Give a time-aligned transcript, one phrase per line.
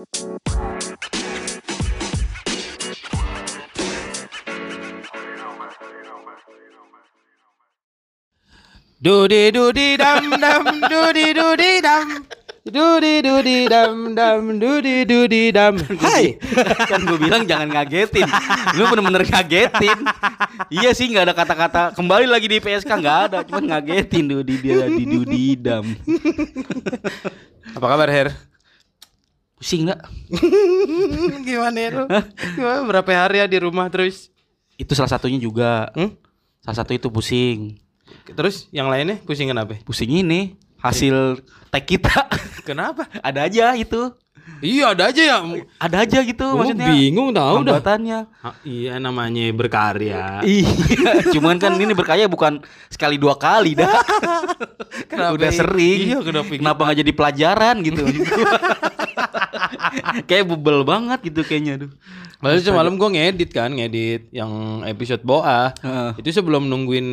[0.00, 0.08] Dudi
[9.52, 12.24] dudi dam dam dudi dudi dam
[12.64, 16.40] Dudi dudi dam dam dudi dudi dam Hai.
[16.88, 18.24] Kan gue bilang jangan ngagetin.
[18.80, 20.00] Lu bener-bener ngagetin.
[20.72, 21.82] Iya sih nggak ada kata-kata.
[21.92, 23.38] Kembali lagi di PSK nggak ada.
[23.44, 25.84] Cuman ngagetin Dudi dia di Dudi dam
[27.76, 28.49] Apa kabar Her?
[29.60, 30.00] Pusing nggak
[31.46, 32.04] Gimana ya lu?
[32.56, 34.32] Gimana berapa hari ya di rumah terus?
[34.74, 36.16] itu salah satunya juga Hmm?
[36.64, 37.76] salah satu itu pusing
[38.24, 39.76] Terus yang lainnya pusing kenapa?
[39.84, 42.24] pusing ini hasil tag kita
[42.64, 43.04] Kenapa?
[43.28, 44.16] ada aja itu
[44.60, 45.36] Iya ada aja ya
[45.80, 46.86] ada aja gitu Gua maksudnya.
[46.86, 47.80] bingung tahu dah.
[47.80, 50.40] Pembuatannya Ah, Iya namanya berkarya.
[50.40, 50.68] Iya.
[51.34, 53.88] Cuman kan ini berkaya bukan sekali dua kali dah.
[55.08, 55.98] Kenapa udah sering.
[56.06, 58.02] Iya, kenapa kenapa nggak jadi pelajaran gitu?
[60.28, 61.90] Kayak bebel banget gitu kayaknya tuh
[62.40, 65.76] Lalu semalam gue ngedit kan, ngedit yang episode Boa.
[65.76, 66.10] Heeh.
[66.16, 67.08] Itu sebelum nungguin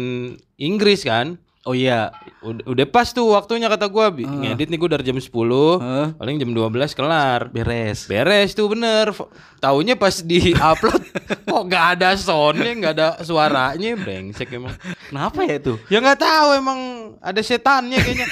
[0.56, 1.36] Inggris kan.
[1.68, 4.08] Oh iya Udah, udah pas tuh waktunya kata gua.
[4.08, 6.08] Bi- ngedit nih gue dari jam 10 Heeh.
[6.16, 7.52] paling jam 12 kelar.
[7.52, 8.08] Beres.
[8.08, 9.12] Beres tuh bener.
[9.60, 11.02] Taunya pas di upload
[11.50, 13.98] kok gak ada soundnya gak ada suaranya?
[14.00, 14.72] Brengsek emang.
[15.10, 15.76] Kenapa ya itu?
[15.90, 16.80] Ya nggak tahu emang
[17.20, 18.28] ada setannya kayaknya.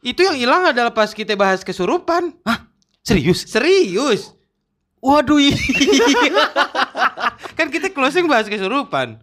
[0.00, 2.32] Itu yang hilang adalah pas kita bahas kesurupan.
[2.46, 2.70] Hah?
[3.02, 3.42] serius?
[3.44, 4.32] Serius.
[5.02, 5.58] Waduh iya.
[7.58, 9.18] Kan kita closing bahas kesurupan.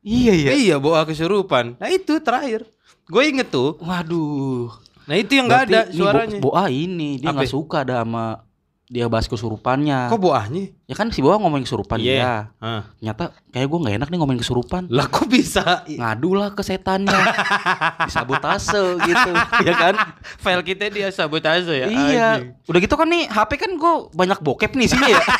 [0.00, 0.50] Iya iya.
[0.54, 1.76] Iya bawa kesurupan.
[1.76, 2.64] Nah itu terakhir
[3.10, 3.74] gue inget tuh.
[3.82, 4.70] Waduh.
[5.10, 8.46] Nah itu yang nggak ada suaranya Bo- Boa ini dia nggak suka ada sama
[8.90, 10.10] dia bahas kesurupannya.
[10.10, 12.06] Kok boahnya ya kan si Boa ngomongin kesurupan Iya.
[12.10, 12.34] dia.
[12.58, 12.82] Hah.
[12.98, 14.82] ternyata kayak gue nggak enak nih ngomongin kesurupan.
[14.90, 15.86] Lah kok bisa?
[15.86, 17.14] Ngadu lah ke setannya.
[18.10, 19.30] Disabotase gitu.
[19.62, 19.94] Ya kan?
[20.42, 22.28] File kita dia sabotase ya iya.
[22.42, 22.54] anjing.
[22.66, 25.22] udah gitu kan nih HP kan gue banyak bokep nih sini ya.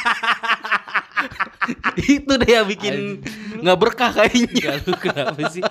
[2.19, 3.23] Itu deh yang bikin
[3.65, 5.63] nggak berkah kayaknya Ya, lu kenapa sih?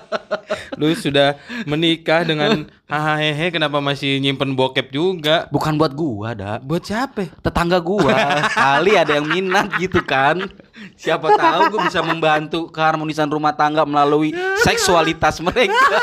[0.74, 5.46] Lu sudah menikah dengan hahaha kenapa masih nyimpen bokep juga?
[5.48, 7.28] bukan buat gua dah Buat siapa?
[7.38, 8.14] tetangga gua
[8.48, 10.40] kali ada yang minat gitu kan
[10.94, 15.74] siapa tahu gua bisa membantu keharmonisan rumah tangga melalui seksualitas mereka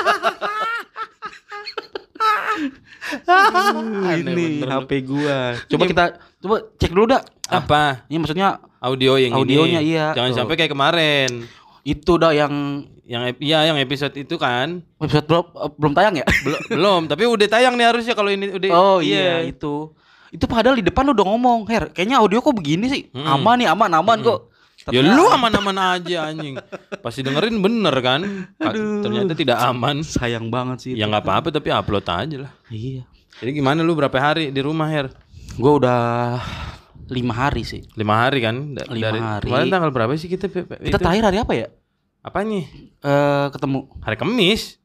[4.14, 4.68] ini bener.
[4.70, 6.04] HP gua coba kita
[6.38, 8.04] coba cek dulu dah Ah, Apa?
[8.06, 9.96] ini maksudnya Audio yang Audionya, ini.
[9.96, 10.12] iya.
[10.12, 10.38] Jangan Tuh.
[10.38, 11.48] sampai kayak kemarin.
[11.88, 14.84] Itu dah yang Yang iya yang episode itu kan.
[15.00, 18.52] episode belum eh, belum tayang ya Belum, belum, tapi udah tayang nih harusnya kalau ini
[18.52, 19.96] udah Oh iya itu.
[20.28, 23.08] Itu padahal di depan lu udah ngomong, "Her, kayaknya audio kok begini sih?
[23.16, 23.24] Mm.
[23.24, 24.52] Aman nih, aman, aman kok."
[24.88, 26.60] Ya lu aman-aman aja anjing.
[27.00, 28.24] Pasti dengerin bener kan?
[28.56, 30.00] Ah, Ternyata tidak aman.
[30.00, 30.92] sayang banget sih.
[30.96, 32.52] Ya nggak apa-apa tapi upload aja lah.
[32.68, 33.08] Iya.
[33.40, 35.12] Jadi gimana lu berapa hari di rumah Her?
[35.56, 36.00] Gua udah
[37.08, 37.88] lima hari sih.
[37.96, 38.76] Lima hari kan?
[38.76, 39.46] Da- Lima dari, hari.
[39.48, 40.48] Kemarin tanggal berapa sih kita?
[40.48, 40.96] Kita itu?
[40.96, 41.68] terakhir hari apa ya?
[42.28, 42.68] Apanya?
[43.08, 43.88] Eh ketemu.
[44.04, 44.76] Hari Kamis.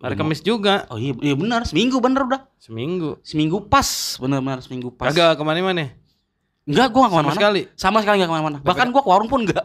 [0.00, 0.88] Hari Kamis juga.
[0.88, 2.40] Oh iya, iya benar, seminggu bener udah.
[2.56, 3.20] Seminggu.
[3.20, 5.12] Seminggu pas, bener-bener seminggu pas.
[5.12, 5.92] Kagak ke mana-mana.
[6.64, 7.36] Enggak, gua Sama gak ke mana-mana.
[7.36, 7.62] sekali.
[7.76, 8.58] Sama sekali gak ke mana-mana.
[8.64, 9.64] Bahkan gua ke warung pun enggak.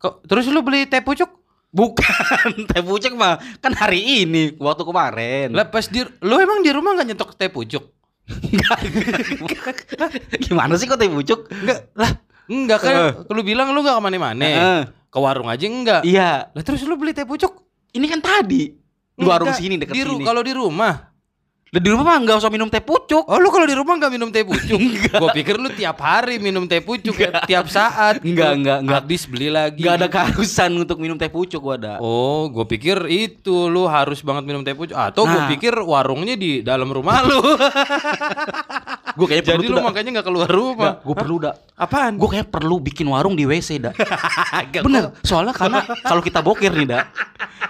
[0.00, 1.28] Kok terus lu beli teh pucuk?
[1.72, 5.52] Bukan, teh pucuk mah kan hari ini, waktu kemarin.
[5.52, 7.84] Lah pas di lu emang di rumah nggak nyetok teh pucuk?
[10.44, 11.48] Gimana sih kok teh pucuk?
[11.52, 11.80] Enggak.
[11.92, 12.10] Lah,
[12.48, 12.94] enggak kan
[13.28, 14.44] lu bilang lu nggak ke mana-mana.
[14.44, 14.80] Heeh.
[15.16, 16.04] Ke warung aja enggak.
[16.04, 17.64] Iya, Lah terus lu beli teh pucuk?
[17.96, 18.68] ini kan tadi.
[19.16, 20.20] Di warung sini dekat sini.
[20.20, 21.15] Kalau di rumah.
[21.66, 23.26] Lah, di rumah mah enggak usah minum teh pucuk.
[23.26, 24.78] Oh lu kalau di rumah nggak minum teh pucuk?
[25.10, 28.22] Gua pikir lu tiap hari minum teh pucuk tiap saat.
[28.22, 29.02] Enggak, enggak, enggak.
[29.02, 29.82] Habis beli lagi.
[29.82, 31.94] Enggak ada keharusan untuk minum teh pucuk gua ada.
[31.98, 34.94] Oh, gue pikir itu lu harus banget minum teh pucuk.
[34.94, 35.50] Atau gue Nah.
[35.50, 37.42] pikir warungnya di dalam rumah lu.
[39.16, 40.92] Gua kayaknya Jadi perlu lu makanya nggak keluar rumah.
[41.00, 41.54] Gue perlu dah.
[41.74, 42.14] Apaan?
[42.14, 43.94] Gue kayak perlu bikin warung di WC dah.
[44.86, 45.18] Bener.
[45.24, 47.02] Soalnya karena kalau kita boker nih dah,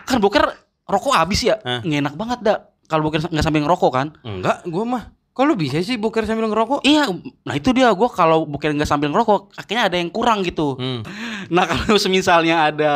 [0.05, 0.43] kan boker
[0.85, 2.59] rokok habis ya, nggak enak banget dah.
[2.87, 4.07] Kalau boker nggak sambil ngerokok kan?
[4.23, 5.15] Enggak, gue mah.
[5.37, 6.81] Lu bisa sih buker sambil ngerokok?
[6.81, 7.13] Iya,
[7.45, 10.81] nah itu dia gue kalau boker nggak sambil ngerokok, akhirnya ada yang kurang gitu.
[10.81, 11.05] Hmm.
[11.53, 12.93] Nah kalau semisalnya ada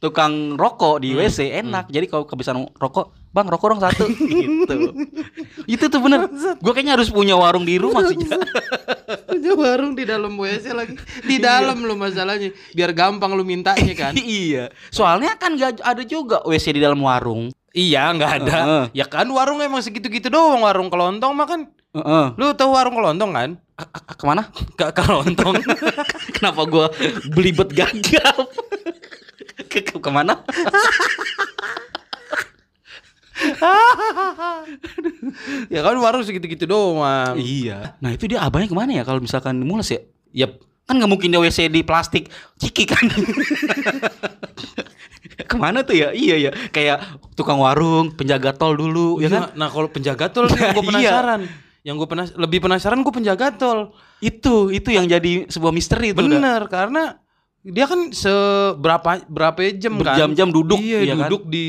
[0.00, 1.88] tukang rokok di WC enak.
[1.88, 4.76] Jadi kalau kebiasaan rokok, bang rokok dong satu gitu.
[5.68, 6.28] itu tuh bener.
[6.60, 8.16] Gue kayaknya harus punya warung di rumah sih.
[9.26, 10.94] Aja warung di dalam WC lagi.
[11.24, 12.52] Di dalam lu masalahnya.
[12.72, 14.12] Biar gampang lu mintanya kan.
[14.24, 14.72] iya.
[14.92, 17.52] Soalnya kan gak ada juga WC di dalam warung.
[17.76, 18.56] Iya, nggak ada.
[18.56, 18.82] Heeh.
[18.92, 20.60] Ya kan warung emang segitu-gitu doang.
[20.60, 21.60] Warung kelontong mah kan.
[21.92, 22.24] Heeh.
[22.34, 23.50] Lu tahu warung kelontong kan?
[23.76, 24.48] A- a- Ke mana?
[24.74, 25.54] Gak kelontong.
[26.36, 26.86] Kenapa gue
[27.30, 28.48] belibet gagap?
[29.68, 30.40] ke, ke- ke mana?
[35.68, 37.36] ya kan warung segitu-gitu doang.
[37.36, 37.96] Iya.
[38.00, 40.00] Nah itu dia abangnya ke mana ya kalau misalkan mules ya?
[40.32, 40.60] Yep.
[40.86, 43.04] Kan nggak mungkin dia WC di plastik ciki kan?
[45.42, 46.10] Ke mana tuh ya?
[46.10, 46.50] Iya ya.
[46.70, 47.02] Kayak
[47.34, 49.42] tukang warung, penjaga tol dulu, ya Iya, kan?
[49.54, 50.86] Nah kalau penjaga tol nih gue Iya.
[50.86, 51.40] penasaran.
[51.82, 53.78] Yang gue penas lebih penasaran gue penjaga tol.
[54.18, 56.18] Itu, itu yang jadi sebuah misteri itu.
[56.18, 56.30] udah.
[56.30, 57.02] Bener karena
[57.62, 60.14] dia kan seberapa berapa jam kan?
[60.14, 61.26] Berjam-jam duduk, Iya, iya kan?
[61.26, 61.64] duduk di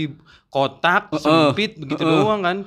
[0.48, 2.16] kotak sempit begitu Heeh.
[2.16, 2.58] doang kan.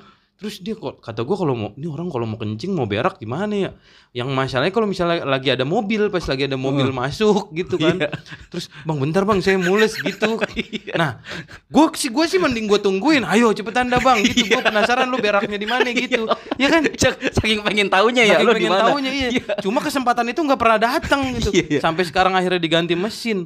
[0.40, 3.52] Terus dia kok kata gue kalau mau ini orang kalau mau kencing mau berak gimana
[3.52, 3.70] ya?
[4.16, 8.00] Yang masalahnya kalau misalnya lagi ada mobil pas lagi ada mobil masuk gitu kan.
[8.00, 8.08] Iya.
[8.48, 10.40] Terus bang bentar bang saya mules gitu.
[11.00, 11.20] nah,
[11.68, 13.20] gue sih gue sih mending gue tungguin.
[13.28, 14.48] Ayo cepetan dah bang gitu.
[14.48, 16.24] Gue penasaran lu beraknya di mana gitu.
[16.56, 16.88] ya kan?
[17.36, 19.28] Saking pengen taunya ya Saking lu pengen taunya iya.
[19.60, 21.52] Cuma kesempatan itu nggak pernah datang gitu.
[21.52, 21.80] Iya, iya.
[21.84, 23.44] Sampai sekarang akhirnya diganti mesin.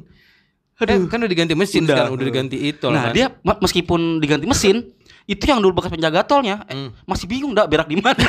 [0.75, 1.95] Aduh, kan udah diganti mesin Udah.
[1.95, 3.15] sekarang udah diganti itu Nah, kan.
[3.15, 3.31] dia
[3.63, 4.91] meskipun diganti mesin,
[5.25, 6.89] itu yang dulu bekas penjaga tolnya eh, Hmm.
[7.03, 8.15] masih bingung dah berak di mana.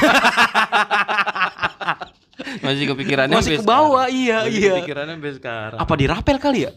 [2.65, 4.73] masih kepikirannya masih ke bawah, iya, Masih iya.
[4.79, 5.79] Kepikirannya sampai sekarang.
[5.81, 6.73] Apa dirapel kali ya?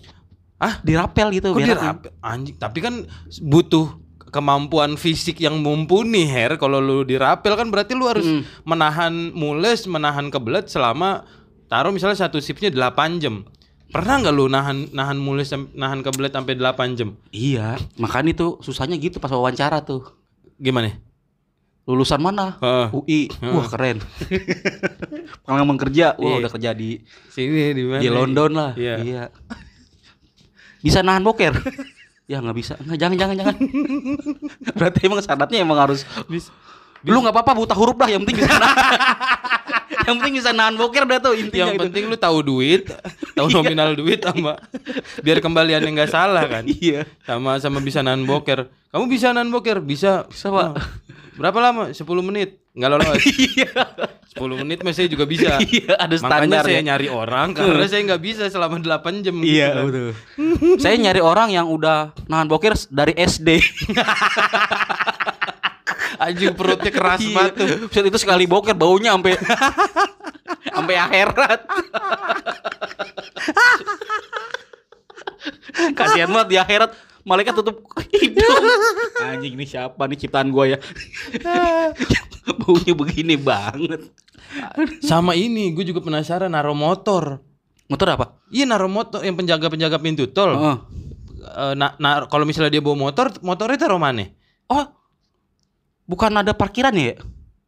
[0.59, 2.11] Ah, Dirapel gitu kok dirapel?
[2.19, 3.07] Anjing, tapi kan
[3.39, 3.95] butuh
[4.29, 8.43] kemampuan fisik yang mumpuni Her kalau lu dirapel kan berarti lu harus Hmm.
[8.63, 11.23] menahan mules, menahan kebelet selama
[11.65, 13.47] taruh misalnya satu shiftnya 8 jam.
[13.89, 17.17] Pernah nggak lu nahan nahan mules sam- nahan kebelet sampai 8 jam?
[17.29, 20.05] Iya, makanya itu susahnya gitu pas wawancara tuh.
[20.55, 20.93] Gimana?
[21.83, 22.53] Lulusan mana?
[22.59, 22.87] Heeh.
[22.91, 23.21] UI.
[23.41, 23.97] Wah, keren.
[25.45, 26.39] Pengalaman kerja, wah Iya.
[26.39, 27.97] udah kerja di Sini di mana?
[27.97, 28.71] di London lah.
[28.77, 29.33] Iya.
[30.79, 31.57] Bisa nahan boker?
[32.23, 32.77] ya nggak bisa.
[32.77, 33.55] Nggak, jangan jangan jangan.
[34.77, 36.53] Berarti emang syaratnya emang harus Bis-
[37.01, 38.77] Lu nggak apa-apa buta huruf dah, yang penting bisa nahan.
[40.09, 41.83] yang penting bisa nahan boker udah tuh intinya yang itu.
[41.85, 42.89] penting lu tahu duit,
[43.33, 44.57] tahu nominal duit sama
[45.19, 46.65] biar kembaliannya nggak salah kan.
[46.65, 47.05] Iya.
[47.21, 48.65] Sama sama bisa nahan boker.
[48.89, 49.79] Kamu bisa nahan boker?
[49.79, 50.25] Bisa.
[50.25, 50.73] Bisa, Pak.
[50.73, 50.85] Nah,
[51.39, 51.83] Berapa lama?
[51.89, 52.59] 10 menit.
[52.73, 53.23] Nggak lolos.
[53.23, 53.71] Iya.
[54.29, 55.55] 10 menit mas saya juga bisa.
[55.57, 56.85] Iya, ada Makanya standar saya ya.
[56.85, 59.35] nyari orang karena saya nggak bisa selama 8 jam.
[59.35, 59.83] gitu Iya, kan.
[59.87, 60.09] betul.
[60.77, 63.49] Saya nyari orang yang udah nahan boker dari SD.
[66.19, 67.31] Anjing perutnya keras Iya.
[67.31, 67.67] banget tuh.
[67.89, 69.39] Set itu sekali boker baunya sampai
[70.75, 71.59] sampai akhirat.
[75.95, 76.91] Kasihan banget di akhirat
[77.23, 77.79] malaikat tutup
[78.11, 78.63] hidung.
[79.23, 80.77] Anjing ini siapa nih ciptaan gua ya?
[82.59, 84.09] Baunya begini banget.
[85.05, 87.37] Sama ini gue juga penasaran naruh motor.
[87.85, 88.25] Motor apa?
[88.49, 90.51] Iya naruh motor yang penjaga-penjaga pintu tol.
[90.57, 90.77] Oh.
[91.77, 94.25] Nah, nah, kalau misalnya dia bawa motor, motornya taruh mana?
[94.69, 94.98] Oh.
[96.09, 97.13] Bukan ada parkiran ya?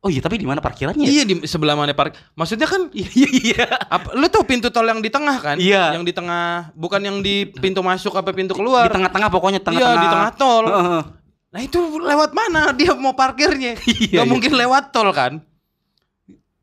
[0.02, 1.06] Oh iya, tapi di mana parkirannya?
[1.06, 2.18] Iya di sebelah mana park.
[2.34, 3.66] Maksudnya kan Iya, iya.
[3.86, 5.62] apa, lu tahu pintu tol yang di tengah kan?
[5.62, 5.94] Iya.
[5.94, 8.90] Yang di tengah, bukan yang di pintu masuk apa pintu keluar.
[8.90, 10.02] Di tengah-tengah pokoknya Iya, tengah-tengah.
[10.02, 10.66] di tengah tol.
[10.66, 11.02] Heeh.
[11.52, 13.78] Nah itu lewat mana dia mau parkirnya?
[13.86, 14.22] Iya, Gak iya.
[14.26, 15.38] mungkin lewat tol kan?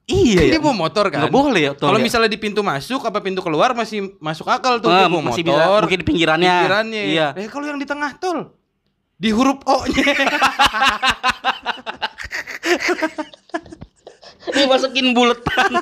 [0.08, 0.50] Iya, Kan.
[0.50, 1.20] Dia bawa motor kan?
[1.22, 2.02] Nggak boleh ya Kalau ya?
[2.02, 5.44] misalnya di pintu masuk apa pintu keluar masih masuk akal tuh Ah, dia bawa masih
[5.44, 5.54] motor.
[5.60, 6.48] bisa, mungkin di pinggirannya.
[6.50, 7.02] Pinggirannya.
[7.06, 7.26] Iya.
[7.36, 8.56] Eh kalau yang di tengah tol
[9.18, 10.14] di huruf O-nya.
[14.48, 15.72] Dimasukin buletan.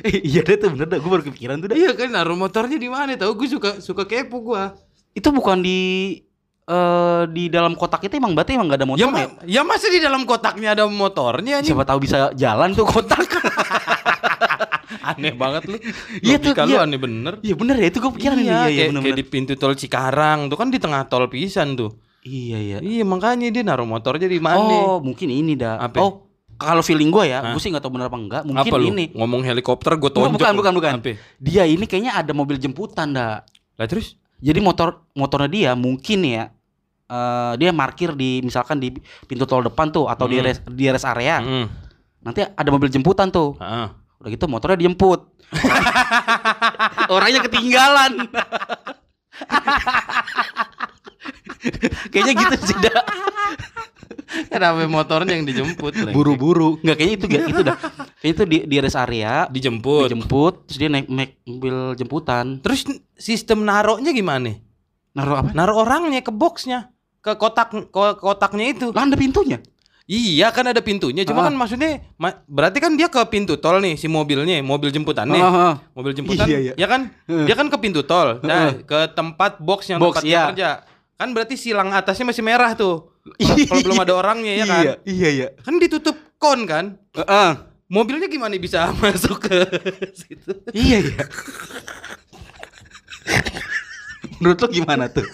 [0.00, 1.76] Eh, iya deh tuh bener dah, gue baru kepikiran tuh dah.
[1.76, 4.72] iya kan naruh motornya di mana tahu gue suka suka kepo gua.
[5.12, 6.16] Itu bukan di
[6.70, 9.12] eh di dalam kotak itu emang berarti emang gak ada motor Ya, ya?
[9.12, 11.74] ma- ya masa di dalam kotaknya ada motornya anjing?
[11.74, 13.26] Siapa tahu bisa jalan tuh kotak.
[15.10, 15.76] Aneh banget lu.
[16.26, 16.86] Iya tuh, lu iya.
[16.86, 17.32] aneh bener.
[17.42, 18.46] Iya bener ya itu gue pikiran iya, nih.
[18.46, 19.20] Iya, iya kayak, bener, kayak bener.
[19.20, 21.90] di pintu tol Cikarang tuh kan di tengah tol pisan tuh.
[22.20, 22.76] Iya iya.
[22.78, 24.60] Iya makanya dia naruh motornya di mana?
[24.60, 25.80] Oh mungkin ini dah.
[25.80, 25.96] Apa?
[25.98, 26.10] Oh
[26.54, 27.50] kalau feeling gue ya, Hah?
[27.52, 28.40] gue sih nggak tahu benar apa enggak.
[28.44, 28.84] Mungkin Apa lu?
[28.92, 29.04] ini.
[29.12, 30.36] Ngomong helikopter gue tonjok.
[30.36, 30.72] bukan bukan.
[30.76, 30.92] bukan.
[31.00, 31.10] Apa?
[31.40, 33.40] Dia ini kayaknya ada mobil jemputan dah.
[33.74, 34.14] Lah terus?
[34.36, 36.52] Jadi motor motornya dia mungkin ya
[37.10, 38.92] eh dia parkir di misalkan di
[39.24, 40.44] pintu tol depan tuh atau di Hmm.
[40.46, 41.40] rest di rest area.
[41.40, 41.66] Mm.
[42.20, 43.56] Nanti ada mobil jemputan tuh.
[43.56, 43.86] Heeh.
[44.20, 45.24] Udah gitu motornya dijemput.
[47.10, 48.12] Orangnya ketinggalan.
[52.08, 53.02] Kayaknya gitu sih dah.
[54.46, 55.92] Kenapa motornya yang dijemput?
[56.10, 56.78] Buru-buru.
[56.80, 57.76] Enggak kayaknya itu gak itu dah.
[58.16, 60.06] Kayaknya itu di, di rest area Dijemput.
[60.06, 62.44] dijemput terus dia naik, naik mobil jemputan.
[62.60, 64.54] Terus sistem naruhnya gimana?
[65.12, 65.50] Naruh apa?
[65.50, 68.94] Naruh orangnya ke boxnya, ke kotak ko- kotaknya itu.
[68.94, 69.58] Lah ada pintunya.
[70.06, 71.46] Iya kan ada pintunya, cuma Ah.
[71.46, 75.38] kan maksudnya ma- berarti kan dia ke pintu tol nih si mobilnya, mobil jemputannya.
[75.38, 75.74] Ah, ah.
[75.94, 76.72] Mobil jemputan, Iya, iya.
[76.74, 77.14] ya kan?
[77.46, 80.42] Dia kan ke pintu tol, nah ke tempat box yang Box, tempat iya.
[80.50, 80.70] kerja.
[81.20, 83.12] Kan berarti silang atasnya masih merah tuh.
[83.36, 84.80] Kalau kalau belum ada orangnya ya kan?
[84.80, 85.52] Iya, iya, iya.
[85.60, 86.96] Kan ditutup kon kan?
[87.12, 87.50] Heeh.
[87.92, 89.68] Mobilnya gimana bisa masuk ke
[90.16, 90.48] situ?
[90.72, 91.28] Iya, iya.
[94.40, 95.28] Menurut lo gimana tuh?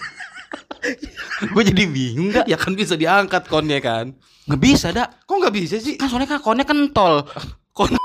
[1.55, 2.43] gue jadi bingung dah.
[2.43, 4.11] Ya kan bisa diangkat konnya kan.
[4.43, 5.07] Nggak bisa dah.
[5.23, 5.95] Kok nggak bisa sih?
[5.95, 7.23] Kan soalnya kan konnya kentol.
[7.71, 7.95] Kon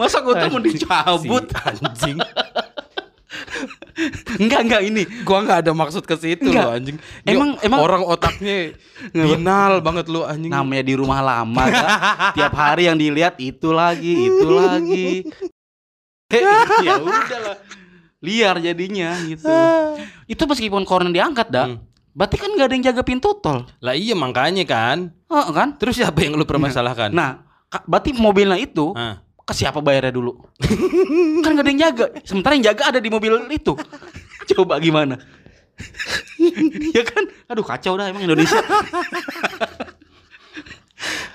[0.00, 1.52] Masa gue tuh mau dicabut?
[1.52, 2.16] Anjing.
[4.36, 5.02] Enggak, enggak ini.
[5.22, 6.64] Gua nggak ada maksud ke situ Enggak.
[6.64, 6.96] loh anjing.
[7.22, 8.74] Dia Emang- emang- orang otaknya
[9.14, 10.50] binal banget lu anjing.
[10.50, 11.88] Namanya di rumah lama Kak.
[12.36, 15.08] Tiap hari yang dilihat itu lagi, itu lagi.
[16.86, 17.56] ya udahlah.
[18.18, 19.44] Liar jadinya gitu.
[20.24, 21.68] Itu meskipun koran diangkat dah.
[21.68, 21.84] Hmm.
[22.10, 23.66] Berarti kan nggak ada yang jaga pintu tol.
[23.78, 25.12] Lah iya makanya kan.
[25.26, 25.74] Heeh kan?
[25.76, 27.10] Terus siapa yang lu permasalahkan?
[27.10, 27.42] Nah,
[27.84, 29.20] berarti mobilnya itu Ah.
[29.44, 30.40] Ke siapa bayarnya dulu?
[31.44, 32.06] kan gak ada yang jaga.
[32.24, 33.76] Sementara yang jaga ada di mobil itu.
[34.56, 35.20] Coba gimana?
[36.96, 37.24] ya kan?
[37.52, 38.56] Aduh kacau dah emang Indonesia.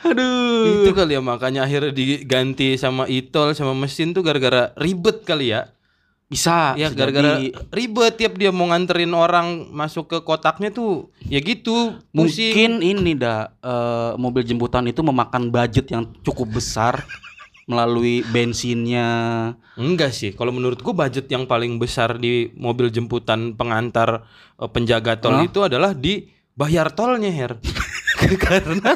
[0.10, 0.82] Aduh.
[0.82, 5.70] Itu kali ya makanya akhirnya diganti sama itol sama mesin tuh gara-gara ribet kali ya.
[6.30, 6.78] Bisa.
[6.78, 7.54] Ya gara-gara jadi.
[7.70, 12.54] ribet tiap dia mau nganterin orang masuk ke kotaknya tuh ya gitu pusing.
[12.54, 17.06] mungkin ini dah eh, mobil jemputan itu memakan budget yang cukup besar
[17.70, 19.08] melalui bensinnya.
[19.78, 24.26] Enggak sih, kalau menurut gua budget yang paling besar di mobil jemputan pengantar
[24.58, 25.46] eh, penjaga tol Hah?
[25.46, 27.62] itu adalah di bayar tolnya Her.
[28.44, 28.92] Karena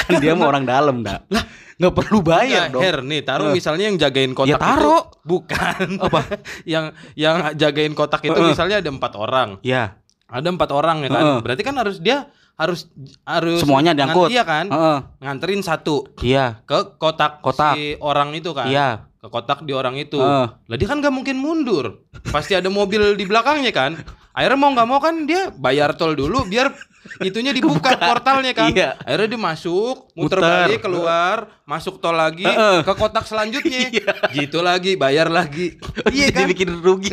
[0.00, 1.22] Kan dia mau orang dalam dah.
[1.28, 1.44] Lah,
[1.76, 2.82] nggak perlu bayar Enggak, dong.
[2.82, 3.54] Her nih, taruh Eh.
[3.54, 5.02] misalnya yang jagain kotak Ya, taruh.
[5.02, 6.20] itu bukan Apa?
[6.72, 6.84] yang
[7.14, 8.50] yang jagain kotak itu Heeh.
[8.54, 9.98] misalnya ada empat orang, Ya.
[10.24, 11.38] ada empat orang ya kan, Heeh.
[11.42, 12.92] berarti kan harus dia harus
[13.24, 14.28] harus Semuanya diangkut.
[14.28, 14.98] Iya kan, Heeh.
[15.16, 16.60] nganterin satu Iya.
[16.68, 17.72] ke kotak, Kotak.
[17.72, 19.08] si orang itu kan, Iya.
[19.20, 20.16] Ke kotak di orang itu.
[20.16, 20.46] Heeh.
[20.56, 23.92] Lah dia kan nggak mungkin mundur, pasti ada mobil di belakangnya kan.
[24.32, 26.72] Akhirnya mau nggak mau kan dia bayar tol dulu biar
[27.20, 28.72] itunya dibuka portalnya kan.
[28.72, 28.96] Iya.
[28.96, 30.48] Akhirnya dia masuk, muter, Muter.
[30.64, 31.36] balik keluar,
[31.68, 32.80] masuk tol lagi Heeh.
[32.80, 33.92] ke kotak selanjutnya.
[34.36, 35.76] Gitu lagi, bayar lagi.
[36.16, 36.48] iya Jadi kan?
[36.56, 37.12] bikin rugi.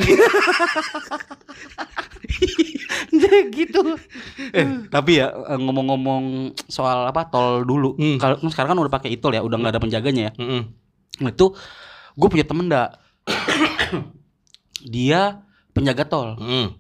[3.12, 3.38] Jadi
[3.68, 3.82] gitu.
[4.56, 8.00] eh, tapi ya eh, ngomong-ngomong soal apa tol dulu.
[8.00, 8.16] Hmm.
[8.16, 10.34] Kalau sekarang kan udah pakai itol ya, udah nggak ada penjaganya ya.
[10.40, 10.62] Mm-mm.
[11.18, 11.50] Nah, itu
[12.18, 12.98] gue punya temen dak.
[14.84, 16.30] dia penjaga tol.
[16.38, 16.74] Mm.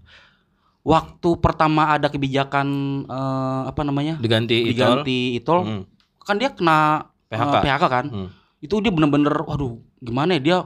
[0.82, 2.68] Waktu pertama ada kebijakan
[3.04, 4.16] eh, apa namanya?
[4.18, 5.84] Diganti diganti itol, Mm.
[6.18, 7.54] kan dia kena PHK.
[7.54, 8.06] eh, PHK kan.
[8.08, 8.28] Mm.
[8.58, 10.58] Itu dia bener-bener waduh, gimana ya dia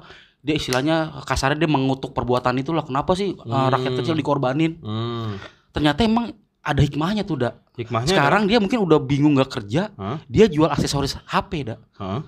[0.41, 2.85] dia istilahnya kasarnya dia mengutuk perbuatan itulah.
[2.85, 3.69] Kenapa sih eh, Hmm.
[3.69, 4.77] rakyat kecil dikorbanin?
[4.79, 5.41] Mm.
[5.71, 7.57] Ternyata emang ada hikmahnya tuh, Dak.
[7.73, 10.21] Hikmahnya Sekarang dia mungkin udah bingung gak kerja, Hah?
[10.29, 11.79] dia jual aksesoris HP, Dak.
[11.97, 12.21] Hah?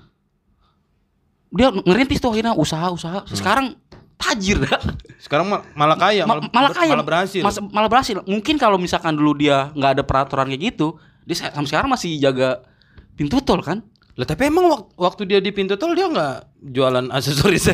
[1.54, 3.24] Dia ngerintis tuh akhirnya usaha-usaha.
[3.24, 3.36] Hmm.
[3.38, 3.66] Sekarang
[4.18, 4.82] tajir, Dak.
[5.22, 6.92] Sekarang ma- malah kaya, Ma- malah kaya.
[6.92, 7.42] malah berhasil.
[7.42, 8.16] Mas- malah berhasil.
[8.26, 12.18] Mungkin kalau misalkan dulu dia nggak ada peraturan kayak gitu, dia sa- sampai sekarang masih
[12.18, 12.66] jaga
[13.14, 13.86] pintu tol kan?
[14.14, 17.66] Lah tapi emang wak- waktu dia di pintu tol dia nggak jualan aksesoris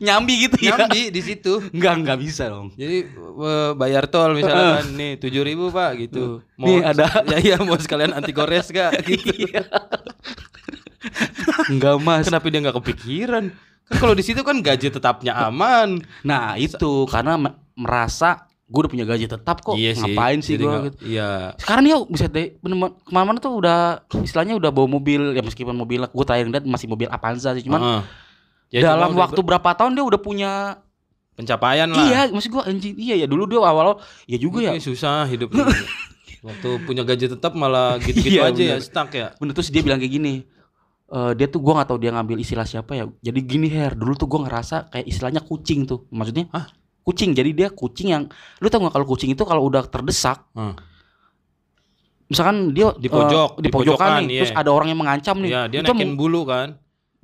[0.00, 0.76] Nyambi gitu ya?
[0.76, 1.60] nyambi di situ.
[1.72, 2.72] Enggak, enggak bisa dong.
[2.72, 6.40] Jadi eh, bayar tol misalnya kan nih tujuh ribu pak gitu.
[6.56, 7.08] Nih, ada.
[7.32, 9.32] ya iya mau sekalian anti gores gak gitu.
[11.68, 12.24] Enggak mas.
[12.24, 13.44] Kenapa dia nggak kepikiran?
[13.82, 16.02] Kan kalau di situ kan gaji tetapnya aman.
[16.20, 19.74] Nah itu karena me- merasa gue udah punya gaji tetap kok.
[19.74, 20.70] Ngapain sih Jadi gue?
[20.70, 20.98] nggak- Gitu.
[21.08, 21.54] Iya.
[21.56, 22.66] Sekarang dia bisa deh ke
[23.08, 23.78] mana-mana tuh udah
[24.18, 27.80] istilahnya udah bawa mobil ya meskipun mobil gue tayang lihat masih mobil Avanza sih cuman
[27.80, 28.02] Heeh.
[28.72, 30.82] Ya, dalam waktu berapa tahun dia udah punya
[31.32, 32.02] pencapaian lah.
[32.02, 35.54] iya maksud gue anjing iya ya dulu dia awal ya juga ya Ini susah hidup.
[36.42, 38.80] Waktu punya gaji tetap malah gitu-gitu Iya, aja ya bener.
[38.80, 39.34] stuck ya.
[39.36, 40.46] bener terus dia bilang kayak gini
[41.06, 44.18] eh dia tuh gua nggak tahu dia ngambil istilah siapa ya jadi gini her dulu
[44.18, 46.66] tuh gua ngerasa kayak istilahnya kucing tuh maksudnya Hah?
[47.06, 48.26] kucing jadi dia kucing yang
[48.58, 50.74] lu tau nggak kalau kucing itu kalau udah terdesak Hmm.
[52.26, 54.40] misalkan dia Di pojok, eh, di di pojokan nih iya.
[54.42, 56.74] terus ada orang yang mengancam nih Iya, dia itu naikin bulu kan.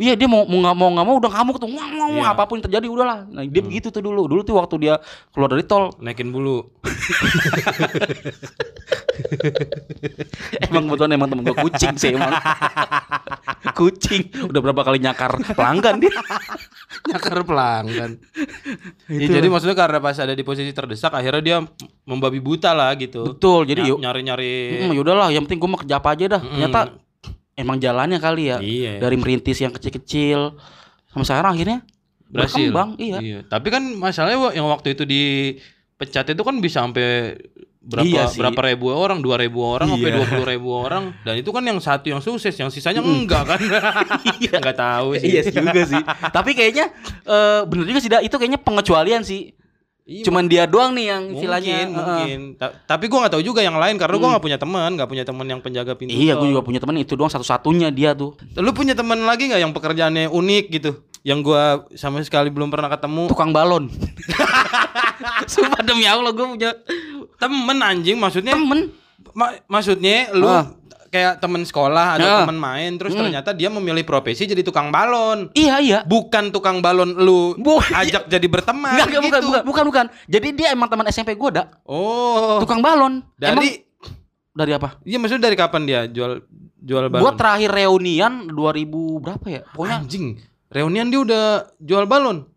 [0.01, 2.23] Iya dia mau mau nggak mau nggak mau udah ngamuk tuh wah, wah, Iya.
[2.33, 4.95] apa pun yang terjadi udahlah nah dia begitu tuh dulu dulu tuh waktu dia
[5.33, 6.65] keluar dari tol Naikin bulu.
[10.69, 12.33] emang betul emang temen gue kucing sih emang
[13.79, 16.13] kucing udah berapa kali nyakar pelanggan dia
[17.03, 18.15] Nyakar pelanggan.
[19.11, 21.57] Ya, jadi maksudnya karena pas ada di posisi terdesak akhirnya dia
[22.07, 23.35] membabi buta lah gitu.
[23.35, 26.43] betul jadi yuk nyari-nyari Hmm, yaudahlah, yang penting gue mau kerja apa aja dah.
[26.43, 26.51] Mm.
[26.55, 26.81] Ternyata
[27.55, 28.59] emang jalannya kali ya.
[28.59, 28.93] Iya.
[28.99, 30.57] Dari merintis yang kecil-kecil
[31.09, 31.79] sampai sekarang akhirnya
[32.27, 32.73] berhasil.
[32.73, 33.45] berkembang, iya.
[33.45, 37.37] Tapi kan masalahnya yang waktu itu dipecat itu kan bisa sampai
[37.83, 38.39] berapa Iya sih.
[38.39, 40.17] berapa ribu orang, dua ribu orang, sampai Iya.
[40.23, 43.59] dua puluh ribu orang, dan itu kan yang satu yang sukses, yang sisanya enggak kan?
[44.39, 45.35] Enggak tahu sih.
[45.35, 45.99] Iya juga sih.
[46.31, 46.95] Tapi kayaknya
[47.27, 49.51] eh, bener juga sih, itu kayaknya pengecualian sih.
[50.03, 52.39] Iya, Cuman dia doang nih yang mungkin, eh, mungkin.
[52.57, 55.23] Ta- Tapi gua nggak tahu juga yang lain karena gua nggak punya teman, nggak punya
[55.23, 56.11] teman yang penjaga pintu.
[56.11, 58.35] Iya, gue juga punya teman itu doang satu-satunya dia tuh.
[58.57, 60.93] Lu punya teman lagi nggak yang pekerjaannya unik gitu?
[61.23, 63.87] yang gua sama sekali belum pernah ketemu Tukang balon.
[65.47, 66.75] Sumpah demi Allah gue punya
[67.39, 68.91] temen anjing maksudnya temen.
[69.31, 70.67] ma- maksudnya lu Ah.
[71.13, 72.41] Kayak temen sekolah atau Ah.
[72.41, 73.21] temen main terus Hmm.
[73.23, 75.99] ternyata dia memilih profesi jadi tukang balon Iya iya.
[76.03, 79.21] bukan tukang balon lu Bu- ajak jadi berteman Enggak, gitu.
[79.23, 80.07] bukan, bukan, bukan, bukan.
[80.25, 81.69] Jadi dia emang teman SMP gue, dak.
[81.85, 83.21] oh Tukang balon.
[83.37, 83.85] Emang dari
[84.51, 84.97] dari apa?
[85.03, 86.41] iya maksudnya dari kapan dia jual
[86.77, 88.89] jual balon Gue terakhir reunian 2000
[89.19, 89.61] berapa ya?
[89.69, 90.27] Pokoknya anjing
[90.69, 91.45] reunian dia udah
[91.77, 92.49] jual balon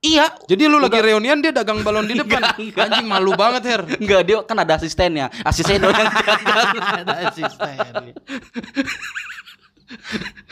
[0.00, 0.30] iya.
[0.46, 2.84] jadi lu lagi reunian dia dagang balon di depan Enggak, enggak.
[2.86, 5.26] anjing malu banget her Enggak, dia kan ada asistennya.
[5.42, 5.90] Asisten yang
[7.02, 7.76] ada asisten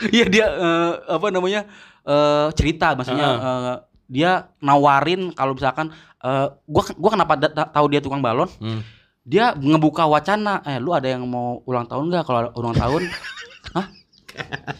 [0.09, 1.61] Iya dia eh, apa namanya?
[2.07, 3.75] eh cerita maksudnya eh,
[4.07, 7.33] dia nawarin kalau misalkan eh gua gua kenapa
[7.69, 8.47] tahu dia tukang balon?
[8.57, 8.81] Hmm.
[9.27, 13.11] Dia ngebuka wacana, eh lu ada yang mau ulang tahun nggak kalau ulang tahun?
[13.75, 13.87] Hah?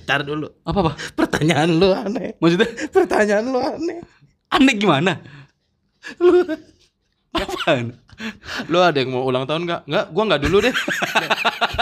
[0.06, 0.92] Ntar dulu Apa apa?
[1.18, 4.06] pertanyaan lu aneh Maksudnya pertanyaan lu aneh
[4.52, 5.20] aneh gimana?
[6.20, 6.44] Lu
[7.36, 7.94] Apaan?
[8.66, 9.82] lu ada yang mau ulang tahun nggak?
[9.86, 10.74] Nggak gua nggak dulu deh.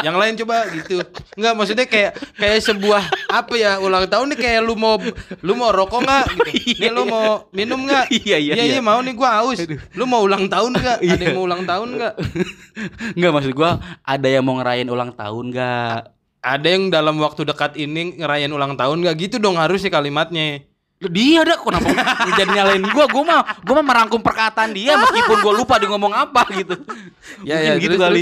[0.03, 0.95] Yang lain coba gitu.
[1.39, 4.99] Nggak maksudnya kayak kayak sebuah apa ya ulang tahun nih kayak lu mau
[5.39, 6.25] lu mau rokok nggak?
[6.59, 6.79] Gitu.
[6.83, 8.11] nih lu mau minum nggak?
[8.11, 8.75] Iya, iya, iya, iya.
[8.79, 8.81] iya.
[8.83, 9.63] mau nih gua haus.
[9.95, 10.97] Lu mau ulang tahun nggak?
[10.99, 12.13] Ada yang mau ulang tahun nggak?
[13.15, 15.99] Enggak maksud gua ada yang mau ngerayain ulang tahun nggak?
[16.45, 19.15] ada yang dalam waktu dekat ini ngerayain ulang tahun nggak?
[19.17, 20.61] Gitu dong harusnya kalimatnya
[20.95, 21.91] Dia dah kenapa
[22.39, 23.05] jadi nyalain gua?
[23.11, 26.75] Gua mah gua mah merangkum perkataan dia meskipun gua lupa dia ngomong apa gitu.
[27.43, 28.21] Ya, Mungkin ya, gitu terus, kali.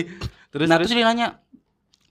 [0.49, 1.27] terus nah, terus terus dia nanya,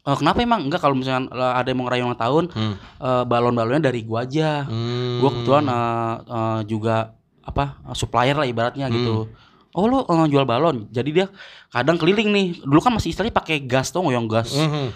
[0.02, 2.75] "Eh, kenapa emang enggak kalau misalnya eh, ada yang mau ngerayain ulang tahun, Hmm.
[2.78, 4.64] eh, balon-balonnya dari gua aja.
[4.64, 5.19] Hmm.
[5.19, 6.97] Gua kebetulan eh, eh, juga
[7.42, 8.95] apa supplier lah ibaratnya Hmm.
[8.95, 9.14] gitu.
[9.73, 10.87] Oh lu eh, jual balon.
[10.88, 11.26] Jadi dia
[11.69, 12.47] kadang keliling nih.
[12.62, 14.87] Dulu kan masih istilahnya pakai gas tuh yang gas Mhm.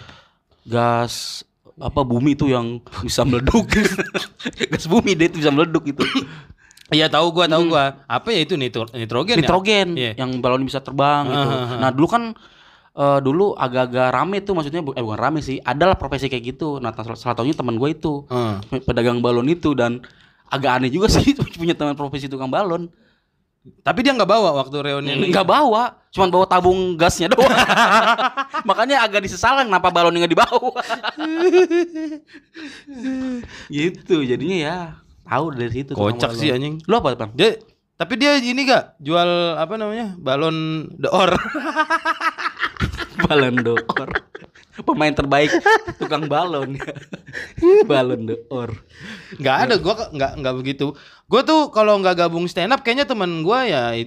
[0.63, 1.43] gas
[1.77, 3.69] apa bumi itu yang bisa meleduk.
[4.73, 6.01] gas bumi deh itu bisa meleduk gitu.
[6.87, 9.39] Iya tahu gua tahu gua apa ya itu nitro, nitrogen ya?
[9.39, 10.11] nitrogen Iya.
[10.15, 11.47] yang balon bisa terbang gitu.
[11.47, 11.79] Ah, ah.
[11.83, 12.23] Nah dulu kan
[12.93, 16.79] eh, dulu agak-agak rame tuh maksudnya eh bukan rame sih, adalah profesi kayak gitu.
[16.79, 18.57] Nah salah, salah satunya teman gue itu Hmm.
[18.81, 20.01] pedagang balon itu dan
[20.47, 22.87] agak aneh juga sih punya teman profesi tukang balon.
[23.81, 25.17] Tapi dia nggak bawa waktu reunian.
[25.19, 27.51] Nggak bawa, cuman bawa tabung gasnya doang.
[28.69, 30.71] Makanya agak disesalkan kenapa balonnya nggak dibawa.
[33.73, 34.75] gitu jadinya ya
[35.27, 35.91] tahu dari situ.
[35.95, 36.83] Kocak sih anjing.
[36.87, 37.31] Lu apa bang?
[37.35, 37.51] Dia
[37.97, 41.33] tapi dia ini gak jual apa namanya balon the or
[43.25, 44.09] Balon d'Or.
[44.79, 45.49] Pemain terbaik
[45.95, 46.77] tukang balon.
[47.89, 48.71] balon d'Or.
[49.35, 50.85] nggak ada gua ke- nggak nggak begitu
[51.25, 54.05] gua tuh kalau nggak gabung stand up kayaknya teman gua ya eh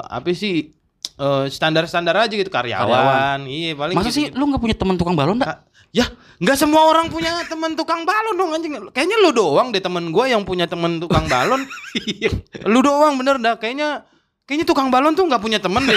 [0.00, 0.70] apa sih
[1.14, 3.40] eh, standar-standar aja gitu karyawan, Karyawan.
[3.46, 5.66] iya paling Masa sih gitu, lu nggak punya teman tukang balon enggak?
[5.90, 10.10] ya nggak semua orang punya teman tukang balon dong anjing kayaknya lu doang deh temen
[10.10, 11.62] gua yang punya temen tukang balon
[12.10, 12.34] Iya.
[12.64, 14.02] lu doang bener dah kayaknya
[14.44, 15.96] kayaknya tukang balon tuh nggak punya temen deh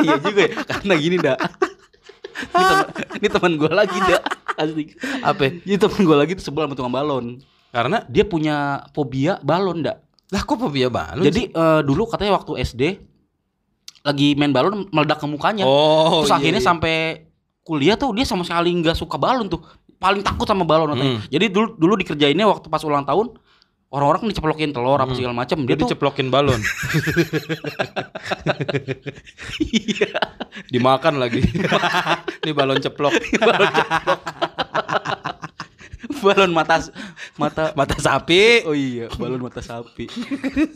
[0.00, 0.52] iya juga ya.
[0.64, 1.36] Karena gini dah.
[2.40, 2.86] Ini teman,
[3.20, 4.20] ini teman gue lagi dah.
[4.60, 4.84] Asli.
[5.24, 7.40] apa Ini teman gue lagi tuh sebel sama tukang balon.
[7.70, 10.02] karena Dia punya fobia balon dak.
[10.30, 12.82] lah kok fobia balon Jadi eh, dulu katanya waktu SD
[14.00, 15.64] lagi main balon meledak ke mukanya.
[15.68, 16.68] oh Terus iya, akhirnya iya.
[16.72, 16.96] sampai
[17.60, 19.60] kuliah tuh dia sama sekali nggak suka balon tuh.
[20.00, 21.20] Paling takut sama balon katanya.
[21.20, 21.28] Hmm.
[21.28, 23.36] Jadi dulu dulu dikerjainnya waktu pas ulang tahun
[23.90, 25.18] orang-orang diceplokin telur apa Hmm.
[25.18, 25.58] segala macam.
[25.60, 26.60] dia Dia tuh diceplokin balon
[29.60, 30.10] iya.
[30.70, 31.42] dimakan lagi
[32.42, 34.20] ini balon ceplok balon ceplok.
[36.20, 36.76] balon mata
[37.34, 40.06] mata mata sapi Oh iya, balon mata sapi.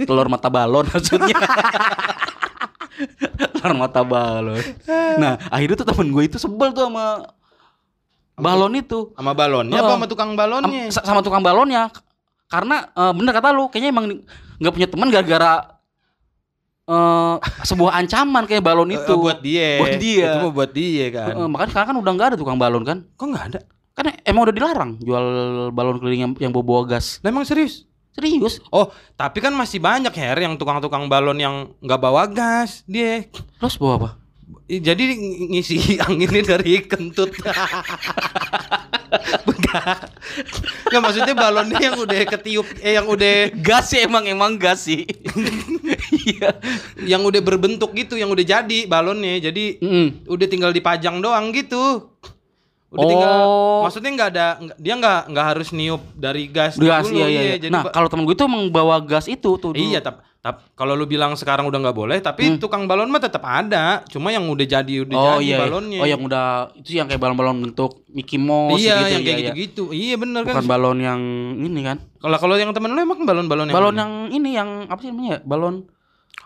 [0.03, 1.37] Telur mata balon maksudnya.
[3.55, 4.61] Telur mata balon.
[5.19, 7.29] Nah, akhirnya tuh temen gue itu sebel tuh sama
[8.37, 9.14] balon itu.
[9.14, 9.85] sama balonnya Oh.
[9.85, 11.88] apa sama tukang balonnya sa- sama tukang balonnya.
[12.44, 14.05] Karena eh, bener kata lu, kayaknya emang
[14.57, 15.53] nggak punya teman gara-gara
[16.85, 19.14] eh sebuah ancaman kayak balon Eh, itu.
[19.16, 20.29] buat dia Buat dia.
[20.31, 22.99] itu buat dia kan Eh, makanya sekarang kan udah nggak ada tukang balon kan?
[23.11, 23.61] kok nggak ada
[23.94, 25.25] Kan emang udah dilarang jual
[25.70, 27.18] balon keliling yang, yang bawa gas.
[27.20, 28.62] lah emang serius Serius?
[28.68, 33.75] oh tapi kan masih banyak her yang tukang-tukang balon yang nggak bawa gas dia Terus
[33.75, 34.11] bawa apa?
[34.64, 37.31] Jadi ng- ngisi anginnya dari kentut
[39.45, 40.11] Enggak.
[40.85, 45.05] Nggak maksudnya balonnya yang udah ketiup eh yang udah gas sih emang emang gas sih.
[46.25, 46.57] Iya.
[47.05, 49.37] yang udah berbentuk gitu, yang udah jadi balonnya.
[49.43, 50.25] Jadi Mm.
[50.25, 52.09] udah tinggal dipajang doang gitu.
[52.88, 53.81] Udah tinggal Oh.
[53.83, 54.47] maksudnya nggak ada
[54.79, 57.40] dia nggak nggak harus niup dari gas Gas dulu, iya iya.
[57.45, 57.57] iya.
[57.59, 59.71] Jadi Nah, kalau temen gue tuh emang bawa gas itu tuh.
[59.71, 59.77] dulu.
[59.77, 63.40] iya tap- Tap, kalau lu bilang sekarang udah nggak boleh, tapi tukang balon mah tetap
[63.40, 64.04] ada.
[64.12, 65.24] Cuma yang udah jadi udah Hmm.
[65.24, 65.57] oh jadi iya.
[65.57, 65.98] balonnya.
[65.98, 69.24] Oh yang udah itu yang kayak balon-balon bentuk Mickey Mouse iya, gitu yang ya, kayak
[69.24, 69.40] ya.
[69.40, 69.85] gitu-gitu.
[69.96, 70.52] Iya bener kan.
[70.52, 71.20] Bukan balon yang
[71.57, 71.96] ini kan.
[72.20, 75.40] Kalau kalau yang temen lu emang balon-balon yang balon yang ini yang apa sih namanya?
[75.48, 75.88] Balon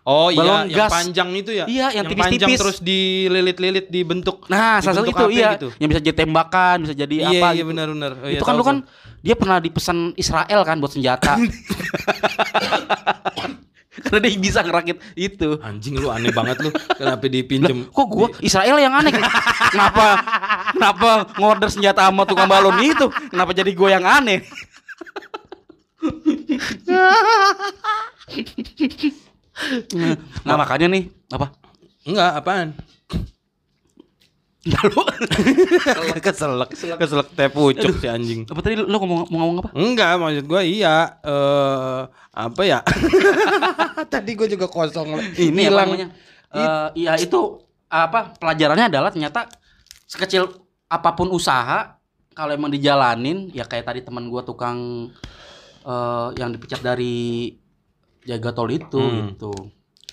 [0.07, 0.91] Oh iya, balon yang gas.
[0.95, 1.65] panjang itu ya.
[1.67, 2.59] Iya, yang tipis-tipis.
[2.63, 4.47] terus dililit-lilit dibentuk.
[4.47, 5.69] Nah, salah satu itu HP iya, gitu.
[5.77, 7.69] yang bisa jadi tembakan, bisa jadi Iya, apa iya gitu.
[7.75, 8.13] benar-benar.
[8.17, 8.77] Oh, iya, itu kan tahu lu kan
[9.21, 11.35] dia pernah dipesan Israel kan buat senjata.
[14.05, 15.59] Karena dia bisa ngerakit itu.
[15.59, 16.71] Anjing lu aneh banget lu.
[16.71, 17.91] Kenapa dipinjem?
[17.91, 19.11] Kok gua Israel yang aneh?
[19.75, 20.07] Kenapa
[20.73, 23.11] kenapa ngorder senjata sama tukang balon itu?
[23.31, 24.43] Kenapa jadi gua yang aneh?
[30.47, 31.51] nah makanya nih apa?
[32.07, 32.69] Enggak, apaan?
[34.71, 35.01] Enggak lu.
[36.21, 38.45] keselak, keselak teh pucuk si anjing.
[38.45, 39.71] apa tadi lu lu ngomong mau ngomong apa?
[39.73, 42.01] Enggak, maksud gua iya eh
[42.31, 42.79] apa ya?
[44.13, 45.09] Tadi gua juga kosong.
[45.35, 45.89] Ini apa hilang.
[45.89, 46.09] namanya?
[46.49, 49.49] Eh, iya itu apa pelajarannya adalah ternyata
[50.05, 50.45] sekecil
[50.87, 51.97] apa pun usaha
[52.31, 55.09] kalau emang dijalanin ya kayak tadi teman gua tukang
[55.83, 57.53] eh, yang dipecat dari
[58.23, 59.33] jaga tol itu Hmm.
[59.33, 59.53] gitu.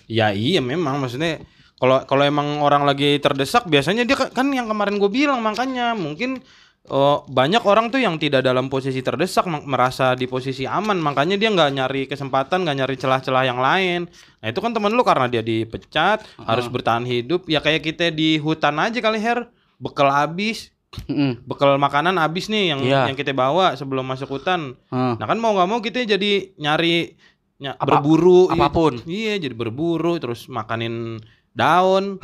[0.06, 1.42] Ya iya memang maksudnya
[1.86, 6.42] kalau kalau emang orang lagi terdesak biasanya dia kan- yang kemarin gue bilang makanya mungkin
[6.86, 11.48] oh, banyak orang tuh yang tidak dalam posisi terdesak merasa di posisi aman makanya dia
[11.48, 15.42] nggak nyari kesempatan nggak nyari celah-celah yang lain nah itu kan temen lu karena dia
[15.42, 19.46] dipecat harus bertahan hidup ya kayak kita di hutan aja kali her
[19.78, 21.44] bekal habis Mm-mm.
[21.44, 23.02] bekal makanan habis nih yang Iya.
[23.06, 25.14] yang kita bawa sebelum masuk hutan Heeh.
[25.14, 27.12] nah kan mau nggak mau kita jadi nyari
[27.58, 29.00] ny- Apa- berburu apa pun.
[29.02, 31.20] Iya, jadi berburu terus makanin
[31.56, 32.20] daun.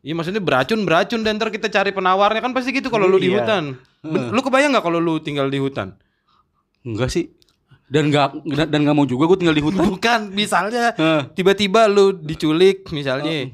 [0.00, 3.28] Iya maksudnya beracun beracun dan ntar kita cari penawarnya kan pasti gitu kalau lu di
[3.28, 3.42] Iya.
[3.42, 3.64] hutan.
[4.06, 5.98] Lu kebayang nggak kalau lu tinggal di hutan?
[6.80, 7.34] Enggak sih.
[7.86, 9.82] Dan enggak dan enggak mau juga gue tinggal di hutan.
[9.84, 10.94] Bukan, misalnya
[11.32, 13.50] tiba-tiba lu diculik misalnya.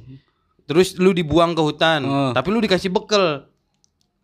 [0.62, 3.48] Terus lu dibuang ke hutan, tapi lu dikasih bekal.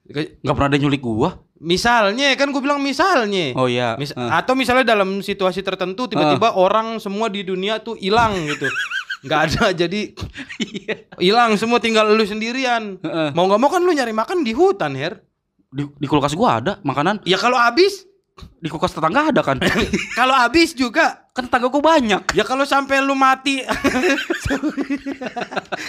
[0.02, 1.40] Dika- Enggak pernah ada nyulik gua.
[1.58, 3.50] Misalnya kan gue bilang misalnya.
[3.52, 3.96] Oh iya.
[3.96, 8.64] Mis- atau misalnya dalam situasi tertentu tiba-tiba orang semua di dunia tuh hilang gitu.
[9.20, 10.12] nggak ada jadi
[11.16, 12.96] hilang semua tinggal lu sendirian.
[12.98, 13.28] Heeh.
[13.32, 15.20] Mau nggak mau kan lu nyari makan di hutan, Her.
[15.68, 17.20] Di, di kulkas gua ada makanan.
[17.22, 18.02] Ya kalau habis,
[18.56, 19.58] Di kulkas tetangga ada kan.
[20.18, 21.22] kalau habis juga.
[21.30, 22.32] kan tetangga gua banyak.
[22.32, 23.62] Ya kalau sampai lu mati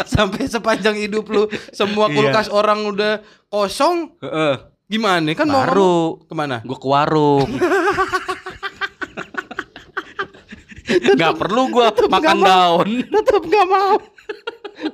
[0.09, 2.13] sampai sepanjang hidup lu semua Iya.
[2.15, 3.11] kulkas orang udah
[3.47, 4.53] kosong, Heeh.
[4.85, 5.31] gimana?
[5.33, 6.55] Kan mau Baru mau- ke mana?
[6.61, 7.47] gua ke warung.
[11.15, 12.89] Gak perlu gua makan daun.
[13.05, 13.97] Tetap nggak mau.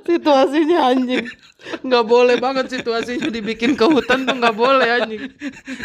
[0.02, 1.26] Situasinya anjing.
[1.82, 5.30] Nggak boleh banget situasinya dibikin ke hutan tuh nggak boleh anjing.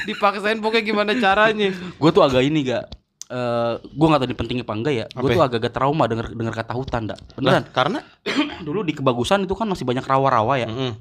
[0.06, 1.70] Dipaksain pokoknya gimana caranya.
[1.72, 2.86] Gue tuh agak ini gak
[3.32, 5.48] eh gue gak tahu ini penting apa enggak ya gue tuh ya?
[5.48, 8.00] agak-agak trauma denger denger kata hutan dak Lah, beneran karena
[8.68, 11.00] dulu di kebagusan itu kan masih banyak rawa-rawa ya Mm-mm.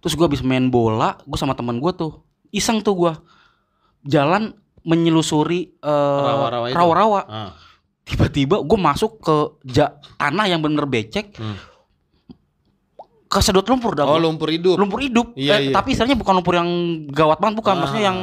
[0.00, 3.12] terus gue habis main bola gue sama teman gue tuh iseng tuh gue
[4.08, 7.52] jalan menyelusuri eh, Rawa-rawa rawa-rawa Ah.
[8.10, 9.36] Tiba-tiba gue masuk ke
[9.68, 11.34] ja- tanah yang bener becek.
[11.34, 11.54] Hmm.
[13.30, 14.74] kesedot lumpur dah Oh, lumpur hidup.
[14.74, 15.38] lumpur hidup.
[15.38, 15.72] Iya, Eh, iya.
[15.72, 16.66] tapi istilahnya bukan lumpur yang
[17.06, 17.78] gawat banget bukan.
[17.78, 18.08] Maksudnya Ah.
[18.10, 18.18] yang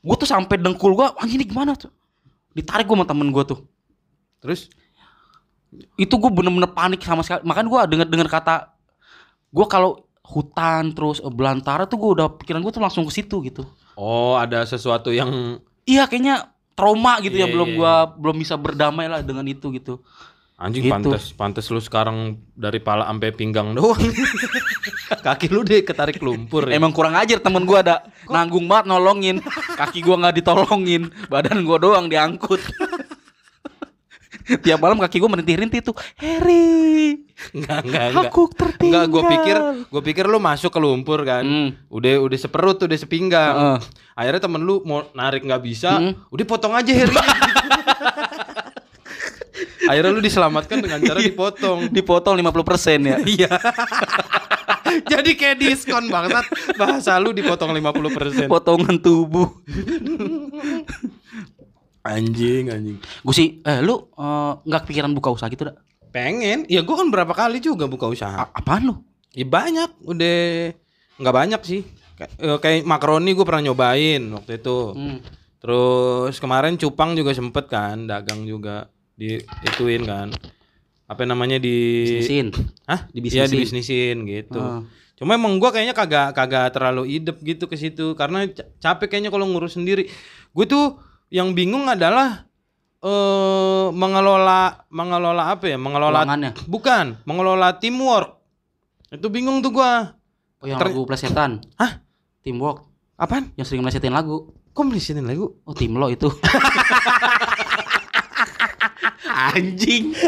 [0.00, 1.94] gue tuh sampai dengkul gue anjing ini gimana tuh?
[2.50, 3.62] Ditarik gue sama temen gue tuh.
[4.42, 4.66] Terus?
[5.94, 7.46] Itu gue bener-bener panik sama sekali.
[7.46, 8.54] Makanya gue denger dengar kata
[9.48, 13.38] gue kalau hutan terus eh, belantara tuh gue udah pikiran gue tuh langsung ke situ
[13.40, 13.62] gitu.
[13.94, 18.54] Oh, ada sesuatu yang iya kayaknya trauma gitu Iya, yang belum iya, gua belum bisa
[18.58, 20.02] berdamai lah dengan itu gitu.
[20.54, 20.94] Anjing Gitu.
[20.94, 23.98] pantes pantes lu sekarang dari pala sampai pinggang doang.
[25.26, 26.78] Kaki lu deh ketarik lumpur ya.
[26.78, 29.42] emang kurang ajar temen gue ada nanggung banget nolongin.
[29.74, 31.10] Kaki gue nggak ditolongin.
[31.26, 32.62] Badan gue doang diangkut
[34.60, 38.30] tiap malam kaki gue merintih-rintih tuh Harry Enggak, enggak, enggak.
[38.30, 41.68] aku tertinggal Enggak, gue pikir, gue pikir lu masuk ke lumpur kan, Hmm.
[41.88, 43.54] udah udah seperut, udah sepinggang.
[43.54, 43.78] Heeh.
[44.14, 46.14] Akhirnya temen lu mau narik nggak bisa, Hmm.
[46.28, 47.10] udah potong aja Her.
[49.84, 51.90] Akhirnya lu diselamatkan dengan cara dipotong.
[51.96, 53.52] dipotong 50% ya Iya.
[55.04, 56.46] Jadi kayak diskon bangsat.
[56.74, 58.46] Bahasa lu dipotong 50%.
[58.46, 59.50] potongan tubuh
[62.04, 62.98] Anjing, anjing.
[63.00, 65.76] gue sih eh lu eh, nggak kepikiran buka usaha gitu dah
[66.08, 68.46] Pengen, ya gue kan berapa kali juga buka usaha.
[68.46, 68.94] A- apaan lu
[69.34, 70.70] Ya banyak, udah
[71.18, 71.82] nggak banyak sih.
[72.14, 74.94] Kayak, eh, kayak makaroni gue pernah nyobain waktu itu.
[74.94, 75.18] Hmm.
[75.58, 78.86] Terus kemarin cupang juga sempet kan, dagang juga
[79.18, 80.30] di ituin kan.
[81.04, 82.54] Apa namanya di bisnisin
[82.86, 83.10] Hah?
[83.10, 83.42] Dibisnisin.
[83.42, 84.62] Iya, dibisnisin gitu.
[84.62, 84.86] Ah.
[85.18, 89.34] Cuma emang gua kayaknya kagak kagak terlalu idep gitu ke situ karena ca- capek kayaknya
[89.34, 90.06] kalau ngurus sendiri.
[90.54, 90.94] Gue tuh
[91.30, 92.44] yang bingung adalah
[93.04, 95.76] eh mengelola mengelola apa ya?
[95.76, 96.50] Mengelola Keuangannya.
[96.66, 98.40] bukan, mengelola teamwork.
[99.12, 100.16] Itu bingung tuh gua.
[100.58, 101.60] Oh yang Ter- lagu plesetan.
[101.76, 102.00] Hah?
[102.40, 102.88] Teamwork.
[103.14, 103.52] Apaan?
[103.54, 104.50] Yang sering melesetin lagu.
[104.74, 105.54] Kok melihatin lagu?
[105.62, 106.26] Oh tim lo itu.
[109.54, 110.10] Anjing.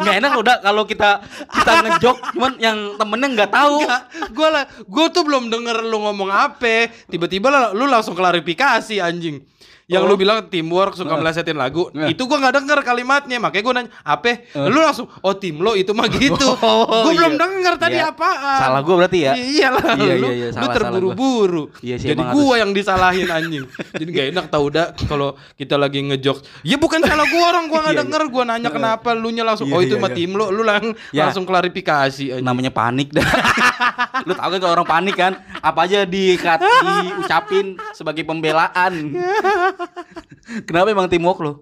[0.00, 1.20] Nggak enak udah kalau kita
[1.52, 3.84] kita ngejok cuman yang temennya nggak tahu.
[4.32, 6.88] Gua lah, gua tuh belum denger lu ngomong apa.
[7.08, 9.44] Tiba-tiba lu langsung klarifikasi anjing.
[9.90, 10.08] Yang Oh.
[10.08, 11.18] lu bilang teamwork suka Nah.
[11.18, 12.06] melesetin lagu, Nah.
[12.06, 13.36] itu gua nggak denger kalimatnya.
[13.36, 17.34] Makanya gua nanya, "Apa?" Lu langsung, "Oh, tim lo itu mah gitu." Oh, gua belum
[17.34, 17.40] iya.
[17.42, 18.14] denger tadi Iya.
[18.14, 18.58] apaan.
[18.62, 19.32] Salah gua berarti ya.
[19.34, 21.64] Iyalah, Iya, lu, iya, iya, lu salah, terburu-buru.
[21.82, 23.66] Iya sih, Jadi gua yang disalahin anjing.
[23.90, 26.62] Jadi gak enak tau udah kalau kita lagi ngejok.
[26.62, 28.22] Ya bukan salah gua orang, gua nggak Iya, denger.
[28.30, 30.16] Gua nanya kenapa lu nya langsung, Iya, "Oh, itu iya, mah iya.
[30.16, 31.26] tim lo." Lu lang Ya.
[31.26, 32.46] langsung klarifikasi anjing.
[32.46, 33.26] Namanya panik dah.
[34.28, 38.92] Lu tau kan kalau orang panik kan, apa aja di diucapin sebagai pembelaan.
[40.68, 41.52] Kenapa emang teamwork lu?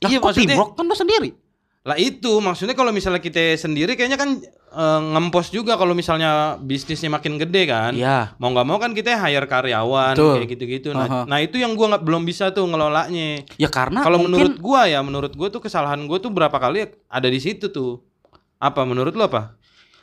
[0.00, 1.30] Iya, Iya, kok maksudnya- teamwork kan lu sendiri.
[1.86, 4.42] Lah itu maksudnya kalau misalnya kita sendiri kayaknya kan
[4.76, 7.94] eh, ngempos juga kalau misalnya bisnisnya makin gede kan.
[7.94, 8.34] Iya.
[8.42, 10.42] Mau nggak mau kan kita hire karyawan Betul.
[10.42, 10.90] kayak gitu-gitu.
[10.90, 11.20] Nah, Aha.
[11.30, 13.46] nah itu yang gua nggak belum bisa tuh ngelolanya.
[13.54, 16.90] Ya karena Kalau mungkin menurut gua ya, menurut gua tuh kesalahan gua tuh berapa kali
[17.06, 18.02] ada di situ tuh.
[18.58, 19.54] Apa menurut lu apa?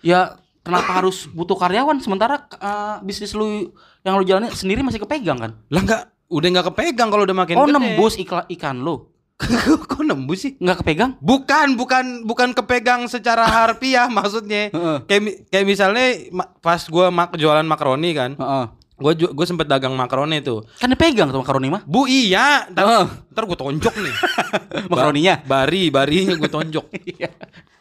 [0.04, 3.76] ya kenapa harus butuh karyawan sementara eh, bisnis lu
[4.08, 5.52] yang lu jalanin sendiri masih kepegang kan?
[5.68, 6.02] Lah nggak
[6.34, 7.74] udah nggak kepegang kalau udah makin oh gede.
[7.74, 9.14] nembus iklan ikan lu
[9.90, 10.54] Kok nembus sih?
[10.56, 11.12] nggak kepegang?
[11.20, 14.70] Bukan, bukan, bukan kepegang secara harfiah maksudnya.
[14.70, 14.98] Heeh.
[15.04, 18.32] Kayak kayak misalnya ma- pas gua mak jualan makaroni kan.
[18.34, 18.66] Heeh.
[18.94, 20.64] Gua ju- gua sempet dagang makaroni tuh.
[20.78, 21.82] Kan dipegang tuh makaroni mah.
[21.84, 23.06] Bu iya, ntar, Heeh.
[23.34, 24.14] ntar gue tonjok nih.
[24.94, 25.34] Makaroninya.
[25.44, 26.86] Ba- bari, barinya gue tonjok.
[27.04, 27.30] Iya.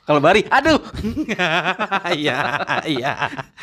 [0.02, 0.82] Kalau Bari, aduh.
[2.10, 2.38] Iya,
[2.82, 3.12] iya.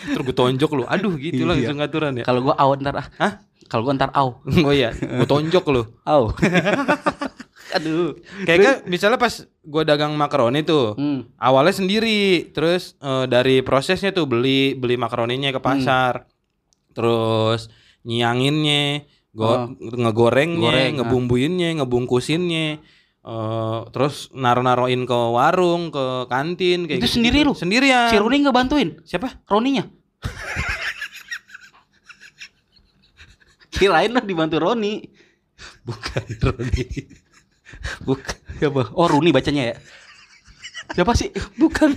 [0.08, 0.84] Terus gue tonjok lu.
[0.88, 1.74] Aduh, gitu lah Iya.
[1.74, 2.24] langsung aturan ya.
[2.24, 3.08] Kalau gua au ntar ah.
[3.18, 3.34] Hah?
[3.70, 4.42] Kalau gua ntar au.
[4.66, 5.86] Oh iya, gue tonjok lu.
[6.04, 6.34] Au.
[7.78, 8.18] aduh.
[8.44, 10.98] Kayak kan misalnya pas gue dagang makaroni tuh.
[10.98, 11.30] Hmm.
[11.38, 16.26] Awalnya sendiri, terus eh, dari prosesnya tuh beli beli makaroninya ke pasar.
[16.92, 17.70] Terus
[18.02, 19.58] nyianginnya, go, Oh.
[19.78, 20.98] ngegorengnya, Goreng, ah.
[21.06, 22.68] ngebumbuinnya, ngebungkusinnya.
[23.20, 27.16] eh, terus naro-naroin ke warung, ke kantin kayak Itu gitu.
[27.22, 27.54] sendiri lu?
[27.54, 28.10] Sendirian.
[28.10, 28.90] Si Roni nggak bantuin?
[29.06, 29.46] Siapa?
[29.46, 29.86] Roninya.
[33.80, 35.08] Kirain lah dibantu Roni.
[35.88, 36.86] Bukan Roni.
[38.04, 38.38] Bukan.
[38.60, 38.92] Siapa?
[38.92, 39.76] Oh, Runi bacanya ya.
[40.92, 41.32] Siapa sih?
[41.56, 41.96] Bukan.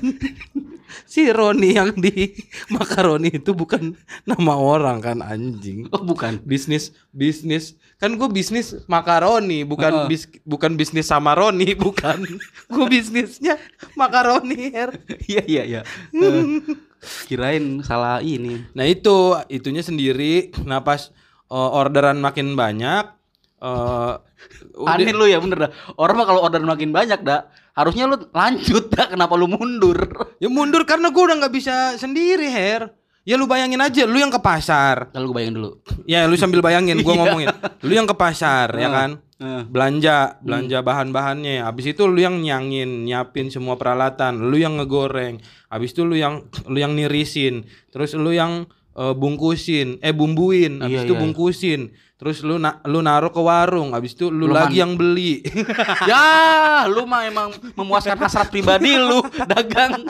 [1.08, 2.36] Si Roni yang di
[2.68, 3.96] makaroni itu bukan
[4.28, 5.88] nama orang kan anjing.
[5.88, 6.40] Oh, bukan.
[6.44, 10.08] Bisnis bisnis kan gue bisnis makaroni bukan Heeh.
[10.12, 12.24] bis, bukan bisnis sama Roni bukan.
[12.72, 13.56] gue bisnisnya
[13.96, 14.92] makaroni Her.
[15.24, 15.80] Iya, iya, iya.
[16.12, 16.60] Eh,
[17.26, 18.60] kirain salah ini.
[18.76, 20.52] Nah itu itunya sendiri.
[20.68, 21.08] Nah pas
[21.52, 23.04] eh, orderan makin banyak.
[23.60, 24.12] eh
[24.74, 25.70] udah- Aneh lu ya bener dah.
[25.94, 29.06] Orang mah kalau order makin banyak dah, harusnya lu lanjut dah.
[29.06, 29.94] Kenapa lu mundur?
[30.36, 32.90] Ya mundur karena gue udah nggak bisa sendiri Her.
[33.22, 35.14] Ya lu bayangin aja, lu yang ke pasar.
[35.14, 35.78] Kalau gue bayangin dulu.
[36.04, 37.20] Ya lu sambil bayangin, gue Iya.
[37.22, 37.48] ngomongin.
[37.80, 39.10] Lu yang ke pasar, ya kan?
[39.68, 41.62] Belanja, belanja bahan-bahannya.
[41.62, 44.42] Habis itu lu yang nyangin, nyiapin semua peralatan.
[44.42, 45.38] Lu yang ngegoreng.
[45.66, 47.62] Habis itu lu yang lu yang nirisin.
[47.90, 50.80] Terus lu yang eh, bungkusin, eh bumbuin.
[50.82, 51.20] Habis Iya, itu iya.
[51.20, 51.80] bungkusin.
[52.22, 53.98] Terus lu na lu naruh ke warung.
[53.98, 55.42] Habis itu lu Lu lagi yang beli.
[56.10, 60.06] ya, lu mah emang memuaskan hasrat pribadi lu dagang.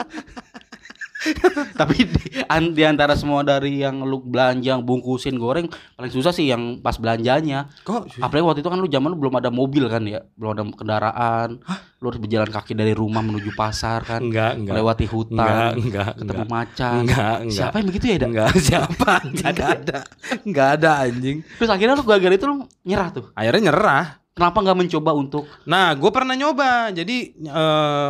[1.79, 6.47] Tapi di, an- di antara semua dari yang lu belanja, bungkusin, goreng, paling susah sih
[6.47, 7.71] yang pas belanjanya.
[7.81, 10.63] Kok Apalagi waktu itu kan lu zaman lu belum ada mobil kan ya, belum ada
[10.69, 11.49] kendaraan.
[11.97, 14.19] Lu harus berjalan kaki dari rumah menuju pasar kan.
[14.19, 14.73] enggak, enggak.
[14.73, 16.51] Melewati Enggak, hutan, enggak, ketemu enggak.
[16.51, 16.93] macan.
[16.99, 17.57] Enggak, enggak.
[17.57, 18.27] Siapa yang begitu ya, Da?
[18.27, 19.11] Enggak, siapa?
[19.23, 19.99] Enggak ada.
[20.43, 21.37] Enggak ada anjing.
[21.53, 23.25] Terus akhirnya lu gara-gara itu lu nyerah tuh.
[23.31, 24.05] Akhirnya nyerah.
[24.33, 26.89] Kenapa nggak mencoba untuk Nah, gue pernah nyoba.
[26.89, 28.09] Jadi eh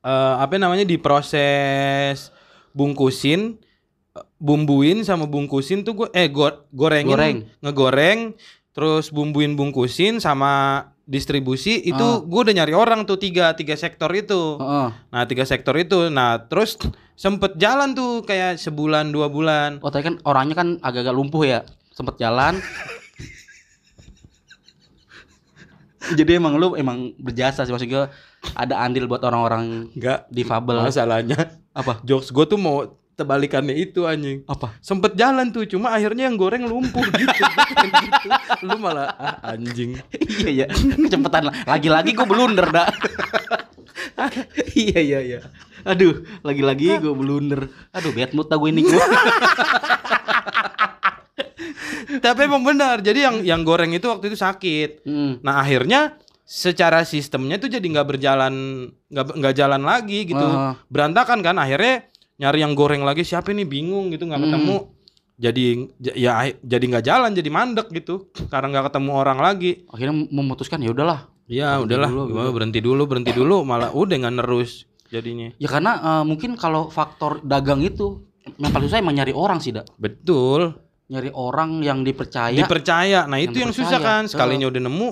[0.00, 2.30] eh, apa namanya diproses
[2.70, 3.58] bungkusin,
[4.36, 7.36] bumbuin sama bungkusin tuh gue eh go- gorengin, Goreng.
[7.58, 8.18] ngegoreng,
[8.70, 12.20] terus bumbuin bungkusin sama distribusi itu Ah.
[12.20, 14.60] gue udah nyari orang tuh tiga tiga sektor itu.
[14.60, 14.88] Heeh.
[15.08, 16.76] Nah tiga sektor itu, nah terus
[17.14, 19.80] sempet jalan tuh kayak sebulan dua bulan.
[19.80, 21.60] Oh, tadi kan orangnya kan agak-agak lumpuh ya.
[21.90, 22.60] Sempet jalan.
[26.08, 28.08] Jadi emang lu emang berjasa sih maksudnya
[28.54, 30.78] ada andil buat orang-orang Enggak, difabel.
[30.80, 32.00] masalahnya Apa?
[32.02, 34.46] jokes gue tuh mau tebalikannya itu anjing.
[34.46, 34.78] Apa?
[34.78, 38.28] sempet jalan tuh cuma akhirnya yang goreng lumpuh gitu, Bukan gitu.
[38.62, 39.98] lu malah ah, anjing
[40.46, 41.54] iya ya, kecepatan lah.
[41.66, 42.86] Lagi-lagi gue blunder dah.
[44.78, 45.40] iya iya iya.
[45.82, 47.66] Aduh, lagi-lagi gue blunder.
[47.90, 48.94] Aduh, bad mood gue ini gue.
[52.24, 53.02] Tapi emang benar.
[53.02, 55.04] Jadi yang yang goreng itu waktu itu sakit.
[55.04, 55.38] Hmm.
[55.44, 56.16] Nah akhirnya
[56.48, 58.54] secara sistemnya tuh jadi nggak berjalan
[59.12, 60.40] nggak nggak jalan lagi gitu.
[60.40, 60.80] Ah.
[60.88, 61.60] Berantakan kan.
[61.60, 62.08] Akhirnya
[62.40, 64.48] nyari yang goreng lagi siapa nih bingung gitu nggak Hmm.
[64.48, 64.76] ketemu.
[65.38, 65.64] Jadi
[66.16, 69.84] ya jadi nggak jalan jadi mandek gitu karena nggak ketemu orang lagi.
[69.86, 71.28] Akhirnya memutuskan ya udahlah.
[71.48, 72.50] Ya udahlah dulu, gitu.
[72.50, 75.52] berhenti dulu berhenti dulu malah udah nggak nerus jadinya.
[75.60, 78.24] Ya karena eh, mungkin kalau faktor dagang itu
[78.56, 79.84] yang paling susah emang nyari orang sih, Dak.
[80.00, 80.72] Betul.
[81.08, 82.56] Nyari orang yang dipercaya.
[82.56, 83.28] Dipercaya.
[83.28, 84.16] Nah Yang itu yang susah dipercaya.
[84.18, 85.10] kan sekalinya udah nemu.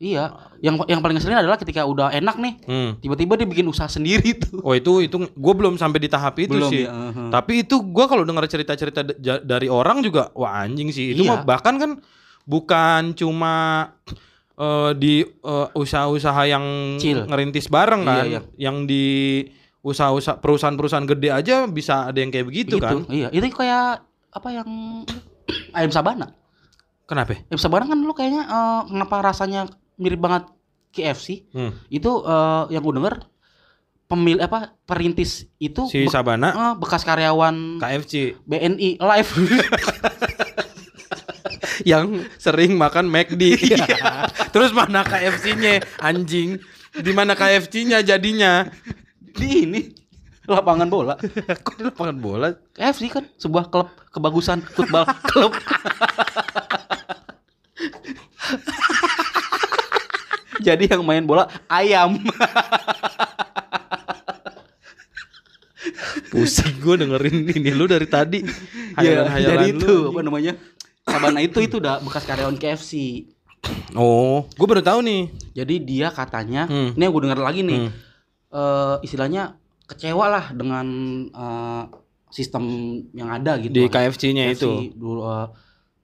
[0.00, 0.32] Iya.
[0.58, 2.90] Yang yang paling ngeselin adalah ketika udah enak nih, Hmm.
[2.98, 4.58] tiba-tiba dia bikin usaha sendiri tuh.
[4.60, 6.84] Oh itu itu gue belum sampai di tahap itu sih.
[6.84, 6.90] ya.
[6.90, 7.28] heeh.
[7.28, 9.04] Tapi itu gua kalau dengar cerita-cerita
[9.38, 11.12] dari orang juga wah anjing sih.
[11.12, 11.30] Itu Iya.
[11.30, 11.90] mah bahkan kan
[12.42, 13.54] bukan cuma
[14.56, 16.64] eh, di eh, usaha-usaha yang
[16.96, 17.24] Kecil.
[17.24, 18.40] ngerintis bareng Iya, kan, iya.
[18.58, 19.04] yang di
[19.80, 23.08] usaha-usaha perusahaan-perusahaan gede aja bisa ada yang kayak begitu Gitu, kan.
[23.08, 24.68] Iya, itu kayak apa yang
[25.76, 26.36] ayam sabana.
[27.04, 27.40] Kenapa?
[27.42, 29.60] Ayam sabana kan lu kayaknya eh, kenapa rasanya
[30.00, 30.48] mirip banget
[30.90, 31.44] KFC?
[31.52, 31.76] Hmm.
[31.86, 33.14] Itu eh, yang gue denger
[34.10, 39.30] pemil apa perintis itu Si be- Sabana eh, bekas karyawan KFC BNI live.
[41.86, 43.56] yang sering makan McD.
[44.54, 46.58] Terus mana KFC-nya anjing?
[46.90, 48.66] Di mana KFC-nya jadinya?
[49.30, 49.80] di ini
[50.42, 51.14] lapangan bola.
[51.64, 52.48] Kok di lapangan bola?
[52.74, 55.54] KFC kan sebuah klub kebagusan football klub.
[60.68, 62.16] Jadi yang main bola ayam.
[66.30, 68.44] Pusing gue dengerin ini lu dari tadi.
[68.94, 70.10] Ya, Hayalan-hayalan jadi lu, itu anjing.
[70.10, 70.52] apa namanya?
[71.02, 73.24] Sabana itu itu udah bekas karyawan KFC.
[73.92, 75.22] Oh, gue baru tahu nih.
[75.52, 76.92] Jadi dia katanya, Hmm.
[76.92, 77.90] ini gue denger lagi nih, Hmm.
[78.50, 80.86] eh, istilahnya kecewa lah dengan
[81.26, 81.82] eh,
[82.30, 82.62] sistem
[83.10, 83.74] yang ada gitu.
[83.74, 84.70] Di KFC-nya KFC itu.
[84.94, 85.46] dulu eh,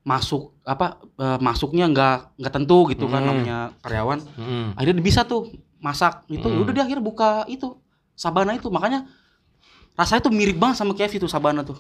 [0.07, 0.87] masuk apa
[1.19, 3.29] eh, masuknya nggak nggak tentu gitu kan Hmm.
[3.29, 4.23] namanya karyawan.
[4.38, 4.66] Mm.
[4.79, 6.62] Akhirnya bisa tuh masak itu, Hmm.
[6.62, 7.75] udah dia akhirnya buka itu
[8.14, 9.05] Sabana itu makanya
[9.92, 11.77] rasanya tuh mirip banget sama KFC tuh Sabana tuh.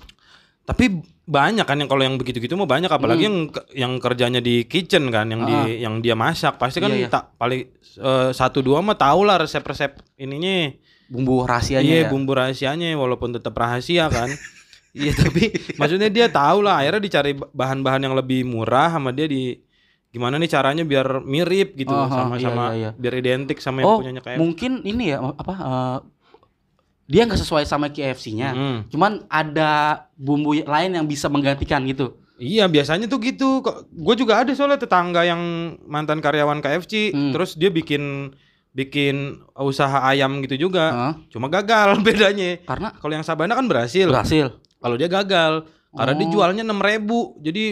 [0.66, 0.90] Tapi
[1.22, 3.30] banyak kan yang kalau yang begitu-gitu mah banyak apalagi Hmm.
[3.30, 3.36] yang
[3.72, 7.08] yang kerjanya di kitchen kan, yang di yang dia masak pasti kan Iya, iya.
[7.08, 7.62] tak paling
[7.96, 10.74] eh, satu dua mah tau lah resep-resep ininya.
[11.06, 12.10] Bumbu rahasianya Iya, ya.
[12.10, 14.26] bumbu rahasianya walaupun tetap rahasia kan.
[14.96, 19.60] Iya, tapi maksudnya dia tahu lah akhirnya dicari bahan-bahan yang lebih murah sama dia di
[20.08, 22.90] gimana nih caranya biar mirip gitu sama-sama iya, iya, iya.
[22.96, 25.98] biar identik sama yang Oh, punyanya kayak mungkin ini ya apa eh,
[27.06, 28.50] dia nggak sesuai sama KFC-nya.
[28.50, 28.78] Hmm.
[28.88, 29.70] Cuman ada
[30.16, 32.18] bumbu lain yang bisa menggantikan gitu.
[32.34, 33.62] Iya biasanya tuh gitu.
[33.88, 35.38] Gue juga ada soalnya tetangga yang
[35.86, 37.30] mantan karyawan KFC, Hmm.
[37.30, 38.34] terus dia bikin
[38.72, 40.84] bikin usaha ayam gitu juga.
[40.90, 41.12] Heeh.
[41.30, 42.58] Cuma gagal bedanya.
[42.66, 44.04] karena Kalau yang Sabana kan berhasil.
[44.04, 44.58] berhasil.
[44.86, 45.52] Kalau dia gagal
[45.90, 46.32] karena dia Oh.
[46.32, 47.02] jualnya 6000
[47.40, 47.64] jadi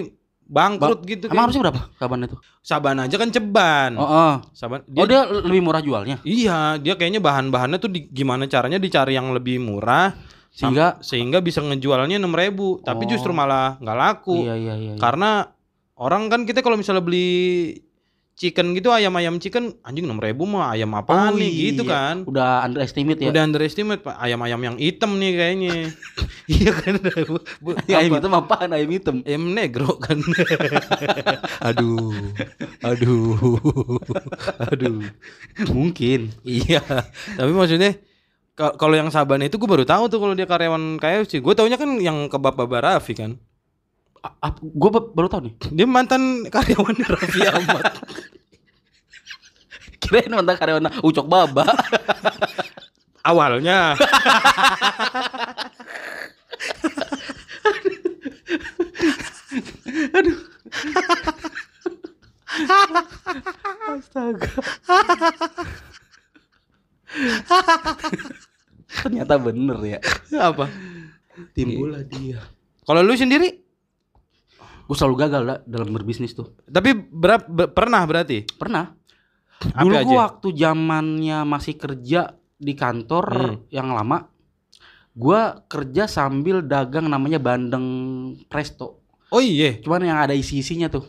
[0.44, 1.44] bangkrut gitu Emang kan.
[1.46, 2.37] harusnya berapa kapan itu?
[2.61, 3.90] Sabana aja kan ceban.
[3.94, 4.35] Oh, oh.
[4.50, 6.20] Saban oh dia lebih murah jualnya.
[6.20, 10.12] Iya, dia kayaknya bahan-bahannya tuh di- gimana caranya dicari yang lebih murah
[10.50, 13.09] Sehingga sehingga bisa ngejualnya 6000 tapi Oh.
[13.09, 14.42] justru malah nggak laku.
[14.42, 14.92] iya iya iya.
[14.92, 15.00] iya.
[15.00, 15.50] Karena
[15.96, 17.74] orang kan kita kalau misalnya beli
[18.35, 21.92] chicken gitu ayam-ayam chicken anjing 6000 mah ayam Oh, apaan nih gitu iya.
[21.94, 22.16] kan.
[22.27, 23.31] Udah underestimate ya.
[23.31, 24.18] Udah underestimate Pak.
[24.18, 25.75] ayam-ayam yang hitam nih kayaknya.
[26.51, 26.94] iya kan.
[27.87, 28.18] Ya, ayam apa?
[28.18, 29.16] hitam apaan ayam hitam?
[29.23, 30.18] Ayam negro kan.
[31.70, 32.11] aduh.
[32.83, 33.38] Aduh.
[34.59, 34.99] aduh.
[35.70, 36.35] Mungkin.
[36.42, 36.83] Iya.
[37.38, 38.03] Tapi maksudnya
[38.59, 41.38] ka- kalau yang Saban itu gue baru tahu tuh kalau dia karyawan KFC.
[41.38, 43.38] Gue taunya kan yang kebab Baba Raffi kan.
[44.72, 45.54] Gue baru tahu nih.
[45.72, 47.84] Dia mantan karyawan Raffi Ahmad.
[50.00, 51.64] Kirain mantan karyawan Ucok Baba.
[53.28, 53.96] Awalnya.
[63.94, 64.50] Astaga.
[69.04, 69.98] Ternyata bener ya.
[70.37, 70.68] Apa?
[71.56, 72.40] Timbullah dia.
[72.84, 73.63] Kalau lu sendiri?
[74.85, 76.53] Gue selalu gagal dah dalam berbisnis tuh.
[76.62, 78.44] Tapi berap, be- pernah berarti?
[78.44, 78.92] Pernah.
[79.64, 82.20] Apa Dulu gua waktu zamannya masih kerja
[82.55, 83.57] di kantor Hmm.
[83.68, 84.29] yang lama,
[85.11, 87.87] gua kerja sambil dagang namanya bandeng
[88.44, 89.01] presto.
[89.29, 89.79] Oh iya.
[89.79, 91.07] Cuman yang ada isi-isinya tuh.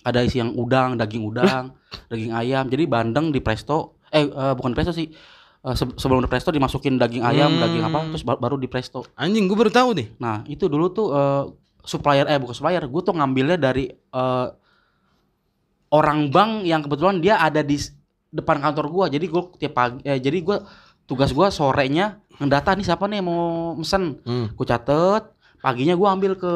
[0.00, 1.76] Ada isi yang udang, daging udang,
[2.10, 2.64] daging ayam.
[2.66, 4.00] Jadi bandeng di presto.
[4.08, 5.12] Eh eh, bukan presto sih.
[5.60, 7.60] Eh, se- sebelum di presto dimasukin daging ayam, Hmm.
[7.60, 9.04] daging apa, terus ba- baru di presto.
[9.12, 10.08] Anjing gue baru tahu nih.
[10.16, 11.44] Nah itu dulu tuh eh,
[11.82, 14.48] supplier eh bukan supplier, gue tuh ngambilnya dari eh,
[15.90, 17.74] orang bank yang kebetulan dia ada di
[18.30, 19.06] depan kantor gua.
[19.10, 20.56] Jadi gue tiap pagi, eh, jadi gue
[21.04, 24.22] tugas gua sorenya ngedata nih siapa nih mau mesen.
[24.22, 24.54] Hmm.
[24.54, 26.54] Gue catet, paginya gua ambil ke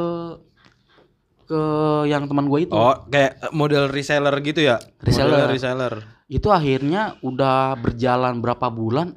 [1.44, 1.60] ke
[2.08, 2.72] yang teman gue itu.
[2.72, 4.80] Oh, kayak model reseller gitu ya?
[5.04, 5.44] Reseller.
[5.44, 5.94] Model reseller.
[6.24, 9.12] Itu akhirnya udah berjalan berapa bulan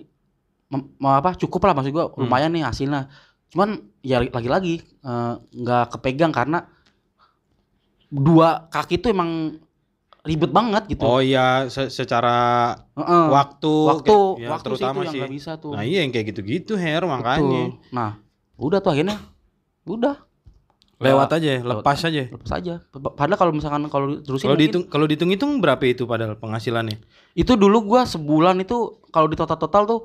[0.67, 2.27] mem- apa cukup lah maksud gue Hmm.
[2.27, 3.07] lumayan nih hasilnya.
[3.47, 3.69] Cuman
[4.01, 6.67] ya lagi-lagi eh, nggak kepegang karena
[8.07, 9.59] dua kaki itu emang
[10.23, 11.03] ribet banget gitu.
[11.03, 12.35] Oh iya, se- secara
[12.93, 13.25] Heeh.
[13.31, 15.19] waktu, waktu kayak- ya, waktu sih terutama itu yang sih.
[15.21, 15.71] nggak bisa tuh.
[15.71, 17.71] Nah iya yang kayak gitu-gitu Her makanya.
[17.71, 17.91] Betul.
[17.91, 18.11] Nah,
[18.57, 19.17] udah tuh akhirnya
[19.85, 20.15] udah
[20.97, 22.23] Lewat aja, lewat lepas aja.
[22.25, 22.73] lepas aja.
[22.89, 26.97] Pa- Padahal kalau misalkan kalau terusin Kalau dihitung kalau dihitung-hitung berapa itu padahal penghasilannya?
[27.31, 28.77] itu dulu gua sebulan itu
[29.07, 29.99] kalau di total-total tuh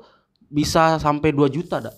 [0.45, 1.95] bisa sampai 2 juta dah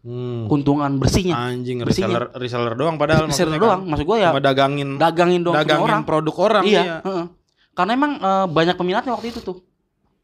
[0.00, 0.48] Hmm.
[0.48, 1.36] keuntungan bersihnya.
[1.36, 2.08] Anjing Bersihnya.
[2.08, 3.80] reseller reseller doang padahal Reseller maksudnya doang.
[3.84, 3.90] kan.
[3.92, 6.02] Maksud gua ya Cuma dagangin dagangin doang dagangin orang.
[6.04, 6.96] produk orang iya, iya.
[7.04, 7.24] heeh.
[7.70, 9.60] Karena emang eh, banyak peminatnya waktu itu tuh.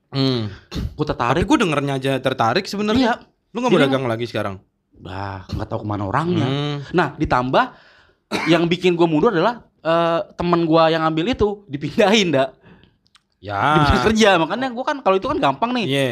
[0.08, 0.48] Hmm.
[0.96, 1.44] Gua Tapi tertarik.
[1.44, 3.20] gue dengernya aja tertarik sebenarnya.
[3.20, 3.52] Iya.
[3.52, 4.54] Lu nggak mau Jadi dagang lagi sekarang?
[4.96, 6.46] Udah nggak tahu ke mana orangnya.
[6.46, 6.76] Hmm.
[6.90, 7.64] Nah, ditambah
[8.52, 12.48] yang bikin gua mundur adalah eh, teman gua yang ambil itu dipindahin dah.
[13.36, 14.04] Dipindah Ya.
[14.08, 14.28] kerja.
[14.40, 15.84] Makanya gua kan kalau itu kan gampang nih.
[15.84, 16.08] Iya.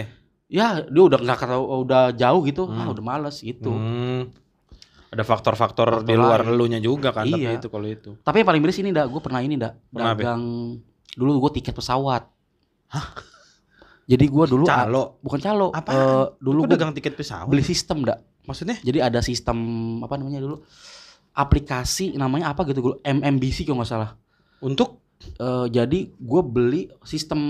[0.55, 2.63] Ya, dia udah nggak kata udah jauh gitu.
[2.65, 2.95] Ah, Hmm.
[2.95, 3.69] udah males gitu.
[3.69, 4.31] Hmm.
[5.11, 6.55] Ada faktor-faktor di luar lain.
[6.55, 7.59] elunya juga kan tapi Iya.
[7.59, 8.15] itu kalau itu.
[8.17, 10.43] Tapi yang paling miris ini dah, gue pernah ini dah, dagang
[11.13, 12.27] dulu gue tiket pesawat.
[14.05, 15.17] Jadi gue dulu Calo.
[15.19, 15.97] bukan calo, Apaan?
[15.97, 17.49] eh, dulu Lu gue dagang tiket pesawat.
[17.49, 18.19] beli sistem dah.
[18.45, 18.77] Maksudnya?
[18.79, 19.57] Jadi ada sistem
[19.99, 20.61] apa namanya dulu
[21.33, 24.15] aplikasi namanya apa gitu gue MMBC kalau nggak salah.
[24.61, 27.41] Untuk Eh, jadi gue beli sistem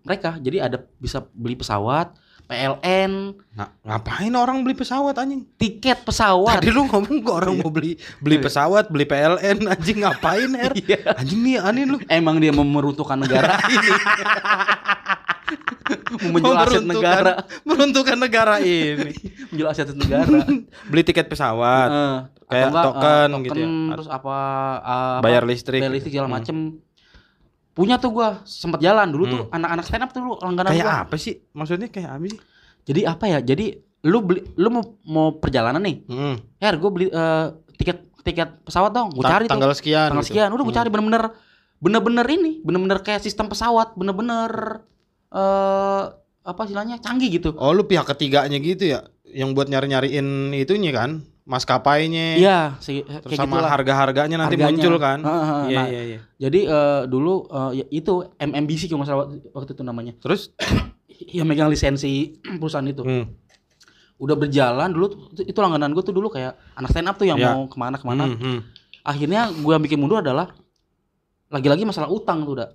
[0.00, 0.40] mereka.
[0.40, 2.16] Jadi ada bisa beli pesawat,
[2.48, 3.12] PLN,
[3.52, 5.44] Nah, ngapain orang beli pesawat anjing?
[5.54, 6.58] tiket pesawat.
[6.58, 10.48] Tadi lu ngomong kok orang mau beli beli pesawat, beli PLN anjing ngapain?
[10.74, 11.12] Iya.
[11.14, 11.96] Anjing nih aneh lu.
[12.06, 13.92] Emang dia memeruntuhkan negara ini.
[16.20, 17.32] Meruntuhkan- negara,
[17.62, 19.12] Meruntuhkan negara ini.
[19.48, 20.40] menjual aset negara.
[20.90, 22.16] beli tiket pesawat, Eh,
[22.48, 23.68] Kayak enggak, token eh, gitu ya?
[23.92, 24.36] Terus apa,
[24.80, 25.80] apa bayar listrik.
[25.80, 26.80] bayar listrik segala Hmm.
[27.78, 29.54] Punya tuh gua sempat jalan dulu tuh Hmm.
[29.54, 30.96] anak-anak stand up tuh dulu langganan Kayak gua.
[31.00, 31.34] apa sih?
[31.48, 32.40] Maksudnya kayak apa sih?
[32.84, 33.38] Jadi apa ya?
[33.40, 33.66] Jadi
[34.00, 35.96] lu beli lu mau mau perjalanan nih.
[36.04, 36.34] Hmm.
[36.56, 39.08] Her, gua beli eh, tiket tiket pesawat dong.
[39.10, 40.10] Gua Ta- cari tuh tanggal sekian.
[40.10, 40.34] tanggal gitu.
[40.34, 40.50] sekian.
[40.50, 40.80] Udah gua Hmm.
[40.80, 41.22] cari bener-bener
[41.78, 44.82] bener-bener ini, bener-bener kayak sistem pesawat, bener-bener
[45.30, 46.04] eh
[46.42, 47.52] apa istilahnya canggih gitu.
[47.54, 49.04] Oh, lu pihak ketiganya gitu ya?
[49.24, 51.22] Yang buat nyari-nyariin itunya kan?
[51.48, 52.36] Maskapainya.
[52.36, 53.72] Iya, sih Terus kayak sama gitulah.
[53.72, 54.76] harga-harganya nanti Harganya.
[54.76, 55.18] muncul kan?
[55.64, 56.18] Iya, Nah, iya, iya.
[56.38, 60.12] Jadi eh, dulu eh, ya itu MMBC kalau nggak salah waktu- waktu itu namanya.
[60.18, 60.52] Terus
[61.28, 63.00] Yang megang lisensi perusahaan itu.
[63.00, 63.24] hmm.
[64.18, 67.50] Udah berjalan dulu itu langganan gue tuh dulu kayak anak stand up tuh yang Ya.
[67.50, 68.24] mau ke mana ke mana.
[68.24, 68.58] Hmm, hmm.
[69.02, 70.52] Akhirnya gue yang bikin mundur adalah
[71.48, 72.68] lagi-lagi masalah utang tuh udah.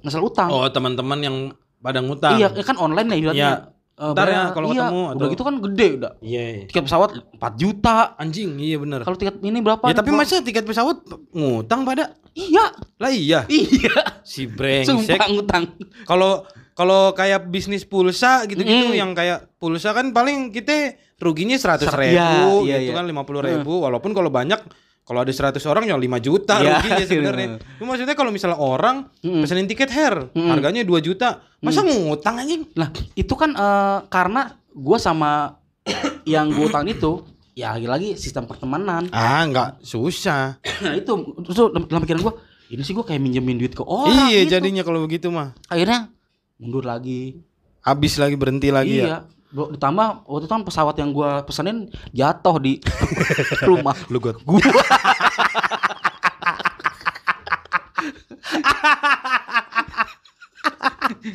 [0.00, 0.48] Masalah utang.
[0.50, 1.36] Oh, teman-teman yang
[1.78, 2.36] pada ngutang.
[2.36, 3.38] iya, ya kan online ya ibaratnya.
[3.38, 3.56] Iya.
[3.98, 6.12] Eh, Ntar ya kalau iya, ketemu Udah atau- gitu kan gede udah.
[6.22, 6.42] Iya.
[6.54, 6.64] iya.
[6.70, 7.96] Tiket pesawat 4 juta.
[8.14, 9.02] Anjing, iya bener.
[9.02, 9.82] Kalau tiket ini berapa?
[9.84, 12.14] Ya tapi masa tiket pesawat ngutang pada?
[12.30, 12.64] Iya.
[12.96, 13.42] Lah iya.
[13.50, 14.22] Iya.
[14.22, 14.94] Si brengsek.
[14.94, 15.64] Sumpah ngutang.
[16.04, 18.94] Kalau kalau kayak bisnis pulsa gitu-gitu Mm.
[18.94, 22.98] yang kayak pulsa kan paling kita ruginya seratus Ser- ribu iya, iya, gitu iya.
[23.02, 24.62] kan lima puluh ribu walaupun kalau banyak
[25.08, 27.48] kalau ada 100 orang ya 5 juta Iya, ruginya sebenarnya.
[27.80, 29.40] maksudnya kalau misalnya orang Mm.
[29.40, 30.52] pesenin tiket hair Mm.
[30.52, 32.68] harganya 2 juta, masa ngutang anjing?
[32.76, 35.56] Lah, itu kan eh, karena gua sama
[36.28, 39.08] yang gue utang itu ya lagi-lagi sistem pertemanan.
[39.10, 40.60] Ah, enggak susah.
[40.84, 41.10] Nah, itu
[41.42, 42.34] terus dalam pikiran gua,
[42.68, 44.28] ini sih gua kayak minjemin duit ke orang.
[44.28, 44.54] iya, gitu.
[44.54, 45.56] jadinya kalau begitu mah.
[45.66, 46.12] Akhirnya
[46.54, 47.40] mundur lagi.
[47.80, 49.06] Habis lagi berhenti lagi ya.
[49.08, 49.18] iya.
[49.24, 52.76] Bo- Ditambah waktu itu kan pesawat yang gua pesenin jatuh di
[53.68, 53.96] rumah.
[54.12, 54.36] Lu got.
[54.44, 54.60] Gua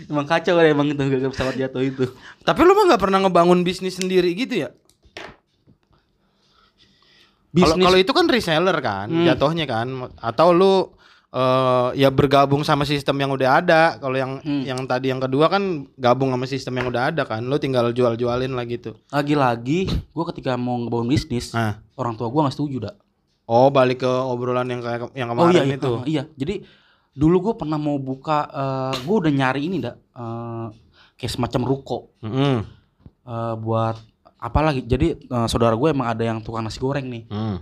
[0.10, 2.06] Emang kacau kan emang itu gara-gara pesawat jatuh itu.
[2.46, 4.70] Tapi lu mah nggak pernah ngebangun bisnis sendiri gitu ya?
[7.54, 9.26] Kalau itu kan reseller kan, Hmm.
[9.30, 10.90] jatuhnya kan, atau lu
[11.34, 13.98] eh, ya bergabung sama sistem yang udah ada.
[13.98, 14.62] Kalau yang Hmm.
[14.62, 15.64] yang tadi yang kedua kan
[15.96, 18.94] gabung sama sistem yang udah ada kan, lu tinggal jual-jualin lah gitu.
[19.10, 22.96] lagi-lagi gua ketika mau ngebangun bisnis, Nah, orang tua gua nggak setuju dak.
[23.44, 25.92] oh balik ke obrolan yang kayak yang kemarin oh iya, itu.
[25.92, 26.24] iya, iya.
[26.34, 26.56] Jadi
[27.14, 30.66] dulu gue pernah mau buka, eh gue udah nyari ini dak, eh,
[31.14, 32.64] kayak semacam ruko Mm-mm.
[33.24, 34.00] eh, buat
[34.40, 34.82] apa lagi.
[34.84, 37.28] Jadi eh, saudara gue emang ada yang tukang nasi goreng nih.
[37.28, 37.58] Mm.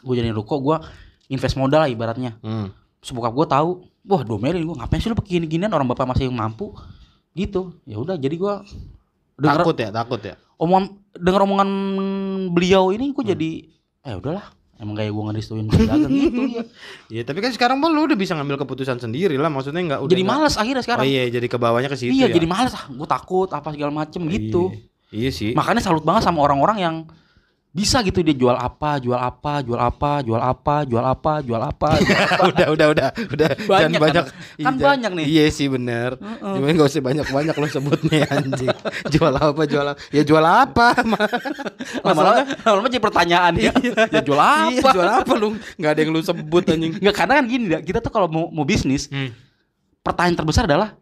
[0.00, 0.76] Gue jadi ruko, gue
[1.28, 2.40] invest modal lah ibaratnya.
[2.40, 2.81] Mm.
[3.02, 3.70] Terus bokap gue tahu,
[4.06, 6.70] wah domelin gue ngapain sih lu pakai gini-ginian orang bapak masih mampu
[7.34, 7.74] gitu.
[7.82, 8.54] Ya udah, jadi gue
[9.42, 10.38] denger Takut ya, takut ya.
[10.54, 10.84] omongan
[11.18, 11.70] denger omongan
[12.54, 13.14] beliau ini Hmm.
[13.18, 13.50] gue jadi,
[14.06, 14.46] eh udahlah.
[14.78, 16.62] Emang kayak gue ngerestuin dagang gitu ya.
[17.14, 20.24] Iya, tapi kan sekarang lu udah bisa ngambil keputusan sendiri lah, maksudnya nggak udah Jadi
[20.26, 21.02] malas akhirnya sekarang.
[21.02, 22.34] Oh iya, jadi ke bawahnya ke situ iya, ya.
[22.34, 22.86] jadi malas ah.
[22.90, 24.74] Gue takut apa segala macem gitu.
[25.14, 25.50] Iya, iya sih.
[25.54, 26.94] Makanya salut banget sama orang-orang yang
[27.72, 31.88] bisa gitu dia jual apa, jual apa, jual apa, jual apa, jual apa, jual apa.
[32.52, 33.48] udah udah udah udah
[33.80, 34.02] jangan Banyak kan?
[34.02, 34.24] banyak
[34.60, 35.26] Kan Iya, banyak nih.
[35.26, 38.68] iya sih bener cuma gak usah banyak banyak lo sebutnya anjing
[39.08, 40.86] jual apa jual apa ya jual apa
[42.02, 43.72] Lama-lama lama-lama jadi pertanyaan ya.
[44.06, 44.68] ya jual apa?
[44.70, 47.98] Iya, jual apa lu nggak ada yang lu sebut anjing Enggak karena kan gini, kita
[47.98, 49.32] tuh kalau mau mau bisnis, Hmm.
[50.00, 50.92] pertanyaan terbesar adalah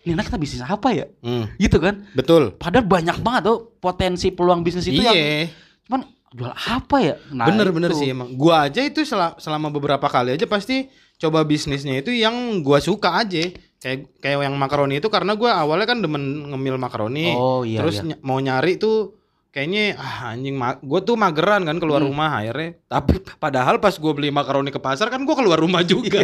[0.00, 1.06] ini anak kita bisnis apa ya?
[1.20, 2.04] Hmm, Gitu kan?
[2.12, 5.48] betul Padahal banyak banget tuh potensi peluang bisnis itu yang iya
[5.84, 7.14] cuman jual apa ya?
[7.30, 7.98] Nah, bener-bener itu.
[7.98, 12.32] sih emang gua aja itu sel- selama beberapa kali aja pasti coba bisnisnya itu yang
[12.60, 17.32] gua suka aja kayak kayak yang makaroni itu karena gua awalnya kan demen ngemil makaroni
[17.32, 17.78] Oh iya.
[17.78, 18.12] terus iya.
[18.12, 19.16] ny- mau nyari tuh
[19.48, 22.12] kayaknya ah anjing gue tuh mageran kan keluar Hmm.
[22.12, 26.20] rumah akhirnya tapi padahal pas gue beli makaroni ke pasar kan gue keluar rumah juga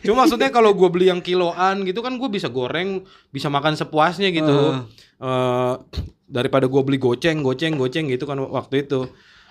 [0.00, 4.30] cuma maksudnya kalau gue beli yang kiloan gitu kan gue bisa goreng bisa makan sepuasnya
[4.30, 4.86] gitu
[5.20, 5.74] Eh,
[6.26, 9.04] daripada gue beli goceng goceng goceng gitu kan waktu itu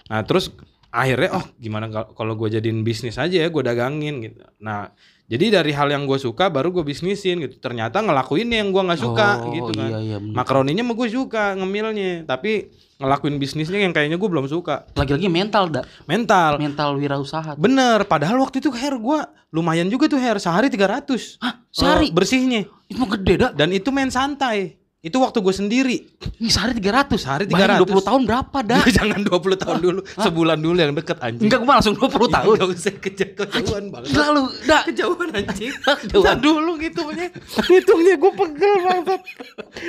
[0.07, 0.49] nah terus
[0.89, 4.89] akhirnya oh gimana kal- kalau gue jadiin bisnis aja ya gue dagangin gitu nah
[5.26, 8.97] jadi dari hal yang gue suka baru gue bisnisin gitu ternyata ngelakuin yang gue nggak
[8.97, 10.34] suka Oh, gitu kan Iya, iya, bener.
[10.34, 15.70] makaroninya mah gue suka ngemilnya tapi ngelakuin bisnisnya yang kayaknya gue belum suka Lagi-lagi mental,
[15.70, 15.86] dak.
[16.03, 17.53] mental Mental wirausaha.
[17.53, 17.61] tuh.
[17.61, 19.20] bener padahal waktu itu hair gue
[19.51, 22.07] lumayan juga tuh hair sehari 300 Hah, sehari?
[22.07, 23.51] Eh, bersihnya Itu mah gede, dak.
[23.53, 25.95] dan itu main santai itu waktu gue sendiri
[26.38, 27.16] Ini sehari 300.
[27.16, 28.04] Sehari Bayangin 300.
[28.04, 28.84] 20 tahun berapa, dak?
[29.00, 32.56] jangan 20 tahun dulu sebulan dulu yang deket anjing Enggak, gua langsung 20 tahun.
[32.58, 34.84] Gak usah keja- kejauhan banget Gila lu, dak.
[34.88, 36.38] kejauhan anjing Kejauhan.
[36.38, 37.28] Dulu ngitungnya
[37.70, 39.22] ngitungnya gue pegel banget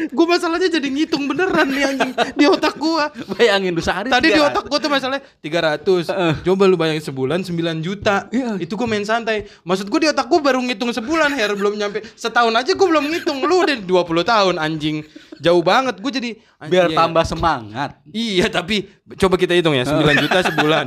[0.07, 4.39] gue masalahnya jadi ngitung beneran nih anjing di otak gue Bayangin lu sehari Tadi di
[4.39, 4.47] 300.
[4.47, 7.51] otak gue tuh masalahnya 300 Coba lu bayangin sebulan 9
[7.81, 8.59] juta Iya.
[8.59, 12.07] Itu gue main santai Maksud gue di otak gue baru ngitung sebulan Her belum nyampe
[12.15, 13.91] Setahun aja gue belum ngitung Lu udah 20
[14.25, 15.00] tahun anjing
[15.41, 16.31] Jauh banget Gue jadi
[16.69, 17.97] biar iya, tambah semangat.
[18.07, 18.87] Iya tapi
[19.17, 20.87] Coba kita hitung ya 9 juta sebulan.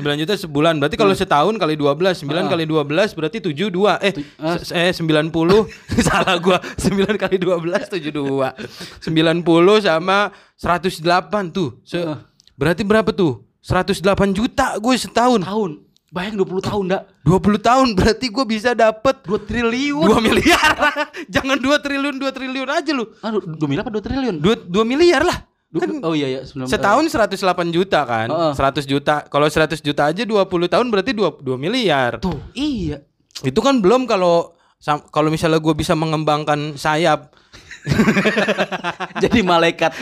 [0.00, 4.12] 9 juta sebulan Berarti kalau setahun kali 12 9 kali 12 berarti 72 Eh
[4.72, 5.32] eh 90
[6.08, 6.56] Salah gua.
[6.76, 11.80] 9 kali 12 72 90 sama 108 tuh.
[11.84, 12.16] Se- Heeh.
[12.60, 13.44] Berarti berapa tuh?
[13.60, 15.40] 108 juta gue setahun.
[15.44, 15.70] Tahun.
[16.10, 17.02] Bayangin 20 tahun, dak.
[17.22, 20.10] 20 tahun berarti gue bisa dapet 2 triliun.
[20.10, 20.74] 2 miliar
[21.30, 24.34] Jangan 2 triliun 2 triliun aja lu Aduh, 2 miliar apa 2 triliun?
[24.42, 25.38] 2, 2 miliar lah
[25.70, 27.38] Kan oh iya iya, 19 Setahun 108
[27.70, 28.26] juta kan?
[28.26, 28.52] Heeh.
[28.58, 29.22] 100 juta.
[29.30, 32.18] Kalau 100 juta aja 20 tahun berarti 2, 2 miliar.
[32.18, 33.06] Tuh, iya.
[33.46, 34.58] Itu kan belum kalau
[35.14, 37.30] kalau misalnya gue bisa mengembangkan sayap.
[39.22, 39.94] Jadi malaikat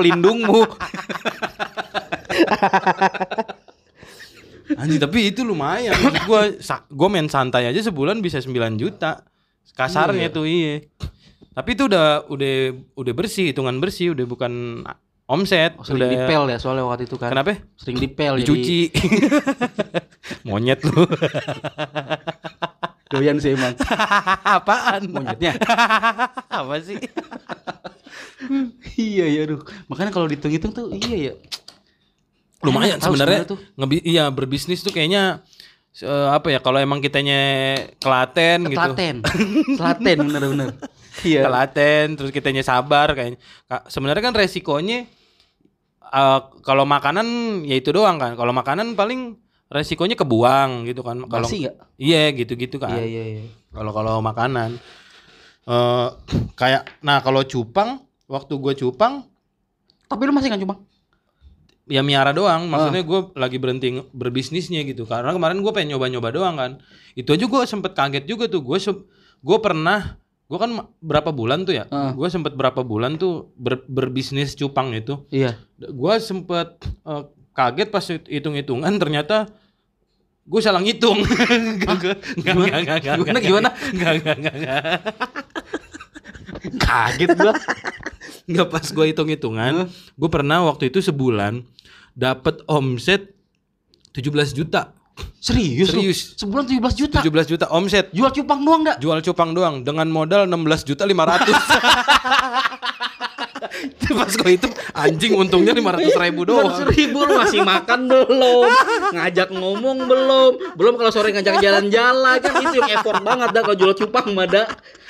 [0.00, 0.64] pelindungmu.
[4.74, 5.92] Anjing tapi itu lumayan.
[5.92, 9.24] Maksud gue sa- gue main santai aja sebulan bisa 9 juta.
[9.70, 10.84] Kasarnya tuh iya.
[11.50, 12.54] Tapi itu udah udah
[12.94, 14.52] udah bersih, hitungan bersih, udah bukan
[15.26, 17.30] omset, Oh, sering udah dipel ya soalnya waktu itu kan.
[17.30, 17.58] Kenapa?
[17.74, 18.90] Sering dipel Dicuci.
[20.46, 21.06] Monyet lu.
[23.06, 23.74] jadi doyan sih emang.
[24.56, 25.06] Apaan?
[25.06, 25.54] Monyetnya.
[26.46, 26.98] Apa sih?
[28.96, 29.60] iya ya aduh.
[29.86, 31.34] Makanya kalau dihitung-hitung tuh iya ya.
[32.60, 33.48] Lumayan sebenarnya.
[34.04, 35.40] iya berbisnis tuh kayaknya
[35.98, 38.78] eh, apa ya kalau emang kitanya kelaten gitu.
[38.78, 39.14] Telaten.
[39.76, 40.70] Telaten bener-bener.
[41.20, 41.44] Iya.
[41.44, 43.36] kelaten terus kitanya sabar kayaknya.
[43.68, 45.04] Ka- sebenarnya kan resikonya
[46.00, 47.26] eh, kalau makanan
[47.68, 48.38] ya itu doang kan.
[48.38, 49.36] Kalau makanan paling
[49.68, 51.20] resikonya kebuang gitu kan.
[51.28, 51.48] Kalau
[52.00, 52.96] iya gitu-gitu kan.
[52.96, 53.42] Iya iya iya.
[53.74, 54.80] kalau kalau makanan.
[55.68, 56.08] Eh
[56.56, 58.00] kayak nah kalau cupang
[58.30, 59.26] waktu gue cupang
[60.06, 60.78] Tapi lu masih kan cuma
[61.90, 62.70] ya miara doang.
[62.70, 65.04] Maksudnya gue lagi berhenti berbisnisnya gitu.
[65.04, 66.70] Karena kemarin gue pengen nyoba-nyoba doang kan.
[67.12, 68.62] Itu aja gue sempet kaget juga tuh.
[68.62, 68.78] Gue
[69.40, 70.16] gue pernah
[70.46, 71.84] gue kan berapa bulan tuh ya?
[71.86, 72.10] Heeh.
[72.14, 75.26] gue sempet berapa bulan tuh ber- berbisnis cupang itu.
[75.28, 75.58] Iya.
[75.76, 79.50] gue sempet eh, kaget pas hit- hitung-hitungan ternyata
[80.42, 81.22] gue salah ngitung.
[82.34, 83.38] Nggak, nggak, Gimana?
[83.40, 84.82] Gimana, nggak, nggak, nggak, nggak.
[86.60, 87.54] Kaget gua.
[88.50, 91.62] Nggak pas gue hitung-hitungan, gue pernah waktu itu sebulan
[92.18, 93.30] dapat omset
[94.12, 94.92] 17 juta.
[95.40, 95.92] Serius?
[95.92, 96.00] lu?
[96.00, 96.20] Serius.
[96.36, 97.18] Sebulan 17 juta.
[97.22, 98.08] 17 juta omset.
[98.12, 98.96] Jual cupang doang dak.
[99.00, 101.48] Jual cupang doang dengan modal 16 juta 500.
[103.80, 106.68] Itu pas gue hitung anjing untungnya 500 ribu doang.
[106.92, 108.68] ribu lu ngasih makan belum?
[109.16, 110.52] Ngajak ngomong belum?
[110.76, 114.46] Belum kalau sore ngajak jalan-jalan kan itu yang effort banget dah kalau jual cupang mah
[114.48, 114.66] dah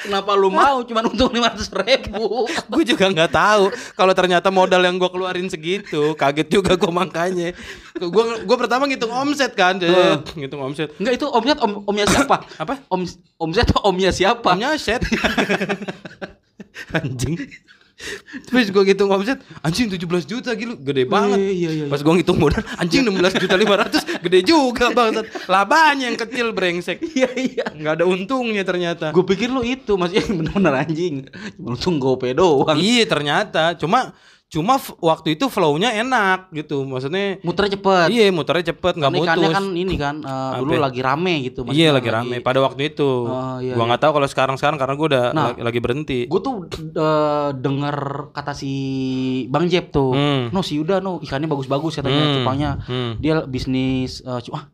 [0.07, 0.83] kenapa lu mau?
[0.87, 2.47] Cuman untung lima ratus ribu.
[2.71, 3.65] Gue juga nggak tahu.
[3.99, 7.53] Kalau ternyata modal yang gue keluarin segitu kaget juga gue makanya.
[7.99, 9.77] Gue gue pertama ngitung omset kan.
[9.81, 10.23] Heeh.
[10.39, 10.95] ngitung omset.
[11.03, 12.47] Enggak itu omset om, omnya siapa?
[12.57, 12.75] Apa?
[12.87, 13.03] Om
[13.41, 14.55] omset omnya siapa?
[14.55, 15.03] Omnya set
[16.97, 17.37] anjing
[18.49, 21.39] Terus gue gitu ngomset anjing 17 juta gitu gede banget.
[21.39, 21.85] Iya, iya, iya.
[21.87, 25.29] Pas gue ngitung modal anjing 16 juta 500 gede juga banget.
[25.47, 26.99] Labanya yang kecil brengsek.
[27.11, 27.67] Iya iya.
[27.75, 29.13] Nggak ada untungnya ternyata.
[29.13, 31.15] Gue pikir lu itu maksudnya bener-bener anjing.
[31.59, 32.79] Cuma untung gope doang.
[32.81, 34.17] Iya ternyata cuma
[34.51, 36.83] cuma waktu itu flow-nya enak gitu.
[36.83, 38.11] Maksudnya Muter cepet.
[38.11, 39.55] iya muternya cepet nggak Karena ikannya mutus.
[39.55, 40.85] kan ini kan eh, dulu Apa?
[40.85, 41.61] lagi rame gitu.
[41.65, 43.07] Iya lagi rame pada waktu itu.
[43.25, 45.45] Oh, iya, gua nggak tahu kalau sekarang sekarang karena gua udah Nah.
[45.49, 46.19] lagi, lagi berhenti.
[46.27, 47.97] Gue tuh eh, denger
[48.31, 48.73] kata si
[49.47, 50.11] Bang Jeb tuh.
[50.11, 50.51] Hmm.
[50.51, 52.35] No si Yuda no ikannya bagus-bagus katanya Hmm.
[52.37, 52.71] cupangnya.
[52.83, 53.13] Hmm.
[53.17, 54.67] Dia bisnis cu- ah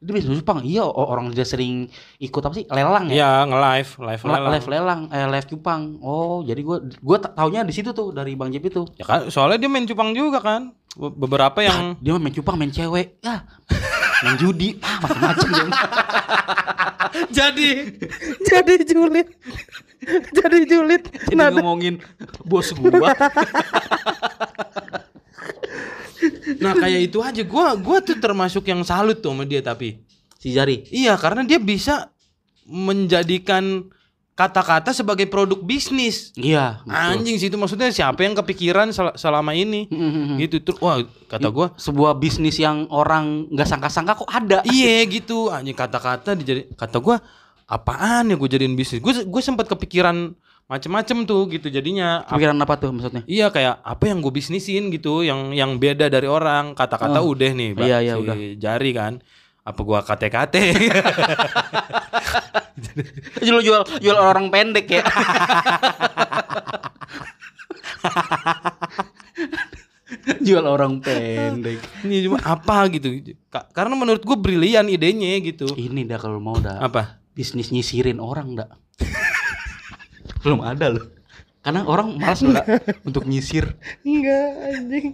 [0.00, 0.64] dia bisnis cupang.
[0.64, 1.84] Iya o- orang dia sering
[2.16, 3.14] ikut apa sih lelang ya?
[3.14, 4.50] Iya nge-live, live Le- lelang.
[4.50, 5.80] Live lelang, eh live cupang.
[6.00, 8.88] Oh, jadi gua gua ta- taunya di situ tuh dari Bang Jeb itu.
[8.96, 10.72] Ya kan soalnya dia main cupang juga kan.
[10.90, 13.20] Be- Beberapa yang Dia main cupang, main cewek.
[13.20, 13.44] Ya.
[14.20, 15.64] Main judi, ah macam-macam dia.
[17.36, 17.68] jadi
[18.48, 19.28] jadi julid.
[20.30, 21.02] jadi julid.
[21.28, 22.00] Jadi ngomongin
[22.42, 23.12] bos gua.
[26.60, 30.00] Nah, kayak itu aja gua gua tuh termasuk yang salut tuh sama dia tapi.
[30.36, 30.88] si Jari.
[30.88, 32.08] Iya, karena dia bisa
[32.64, 33.92] menjadikan
[34.32, 36.32] kata-kata sebagai produk bisnis.
[36.32, 36.96] Iya, betul.
[36.96, 39.84] Anjing sih itu maksudnya siapa yang kepikiran sel- selama ini?
[39.92, 40.40] Mm-mm.
[40.40, 40.80] Gitu tuh.
[40.80, 44.64] Wah, kata gua sebuah bisnis yang orang nggak sangka-sangka kok ada.
[44.64, 47.20] Iya gitu anjing kata-kata dijadi kata gua
[47.70, 50.34] apaan ya gue jadiin bisnis gue gue sempat kepikiran
[50.70, 53.26] macem-macem tuh gitu jadinya Pikiran apa tuh maksudnya?
[53.26, 57.34] iya kayak apa yang gue bisnisin gitu yang yang beda dari orang kata-kata Oh.
[57.34, 58.36] udah nih Mbak, Iya, iya, si udah.
[58.56, 59.18] jari kan
[59.60, 60.62] apa gua kate-kate
[63.40, 65.04] Jual jual jual orang pendek ya.
[70.40, 71.78] jual orang pendek.
[72.02, 73.14] ini cuma apa gitu
[73.46, 78.18] Ka- karena menurut gue brilian idenya gitu Ini dah kalau mau dah apa bisnis nyisirin
[78.18, 78.68] orang dah.
[80.40, 81.06] Belum ada loh.
[81.60, 82.64] Karena orang malas loh dah
[83.02, 83.76] untuk nyisir.
[84.00, 85.06] enggak anjing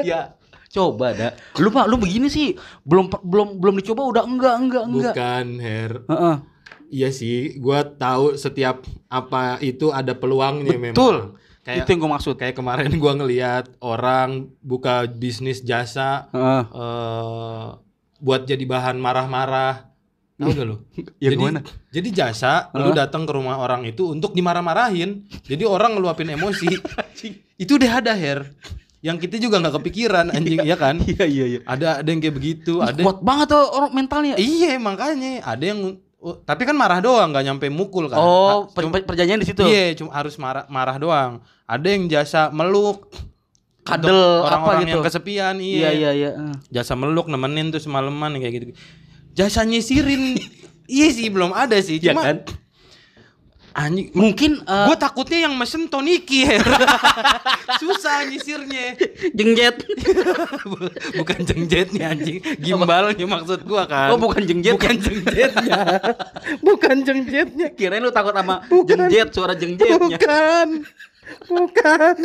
[0.00, 0.34] Ya
[0.68, 1.32] coba dah.
[1.56, 5.12] Lu pak lu begini sih belum belum belum dicoba udah enggak enggak enggak.
[5.12, 6.36] bukan Her Heeh.
[6.90, 11.34] iya sih gua tahu setiap apa itu ada peluangnya Betul.
[11.60, 12.34] Kayak- Itu yang gue maksud.
[12.36, 16.62] kayak kemarin gua ngelihat orang buka bisnis jasa Heeh.
[16.66, 17.66] eh
[18.18, 19.87] buat jadi bahan marah-marah.
[20.38, 20.76] Tahu gak lu?
[21.22, 21.60] Ya jadi, gimana?
[21.90, 25.26] Jadi jasa lu datang ke rumah orang itu untuk dimarah-marahin.
[25.42, 26.70] Jadi orang ngeluapin emosi.
[27.62, 28.46] itu udah ada Her.
[29.02, 31.02] Yang kita juga nggak kepikiran anjing ya kan?
[31.02, 31.60] Iya iya iya.
[31.66, 34.34] Ada ada yang kayak begitu, ada Kuat banget tuh orang mentalnya.
[34.38, 38.18] Iya, makanya ada yang oh, tapi kan marah doang nggak nyampe mukul kan.
[38.18, 39.62] Oh, Ha- per- cuma- perjanjian di situ.
[39.66, 41.32] Iya, cuma harus marah marah doang.
[41.66, 43.10] Ada yang jasa meluk.
[43.82, 45.00] Kadel, orang-orang gitu.
[45.00, 45.90] yang kesepian, Iya iya.
[45.96, 46.30] iya iya.
[46.36, 46.54] Eh.
[46.68, 48.64] Jasa meluk nemenin tuh semalaman kayak gitu.
[49.38, 50.34] Jasa nyisirin
[50.90, 52.02] iya sih belum ada sih.
[52.02, 52.38] Iya Cuma kan?
[53.78, 56.66] anjing Mungkin eh, gue takutnya yang mesen Toniki Her.
[57.80, 58.98] Susah nyisirnya.
[59.30, 59.86] jengjet.
[61.22, 64.10] Bukan jengjetnya anjing, gimbalnya maksud gua kan.
[64.10, 64.74] Oh, bukan jengjet.
[64.74, 65.78] Bukan jengjetnya.
[66.66, 67.66] Bukan jengjetnya.
[67.78, 70.18] Kirain lu takut sama jengjet, suara jengjetnya.
[70.18, 70.68] Bukan.
[71.46, 72.16] Bukan.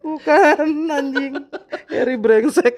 [0.00, 1.34] Bukan anjing.
[1.92, 2.74] Harry brengsek.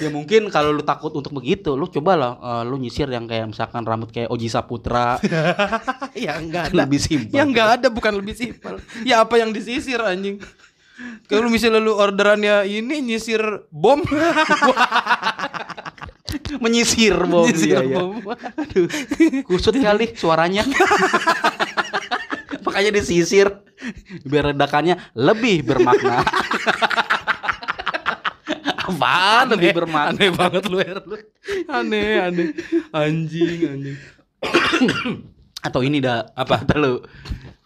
[0.00, 3.84] Ya mungkin kalau lu takut untuk begitu, lu cobalah eh, lu nyisir yang kayak misalkan
[3.84, 5.20] rambut kayak Oji Saputra.
[6.16, 7.36] ya enggak Lebih simpel.
[7.36, 8.80] Ya enggak ada bukan lebih simpel.
[9.04, 10.40] Ya apa yang disisir anjing?
[11.26, 13.40] Kalau misalnya lu orderannya ini nyisir
[13.72, 14.04] bom,
[16.62, 17.48] Menyisir bom.
[17.48, 17.96] nyisir iya, iya.
[17.96, 18.20] bom.
[18.36, 18.86] Aduh,
[19.48, 20.62] kusut kali suaranya.
[22.66, 23.50] Makanya disisir
[24.22, 26.22] biar redakannya lebih bermakna.
[28.92, 30.12] Apaan lebih bermakna?
[30.12, 30.98] Aneh banget lu, Er.
[31.02, 31.16] lu.
[31.68, 32.48] Aneh, aneh.
[32.90, 33.96] Anjing, anjing.
[35.66, 36.60] Atau ini dah Apa?
[36.60, 37.00] kata lu?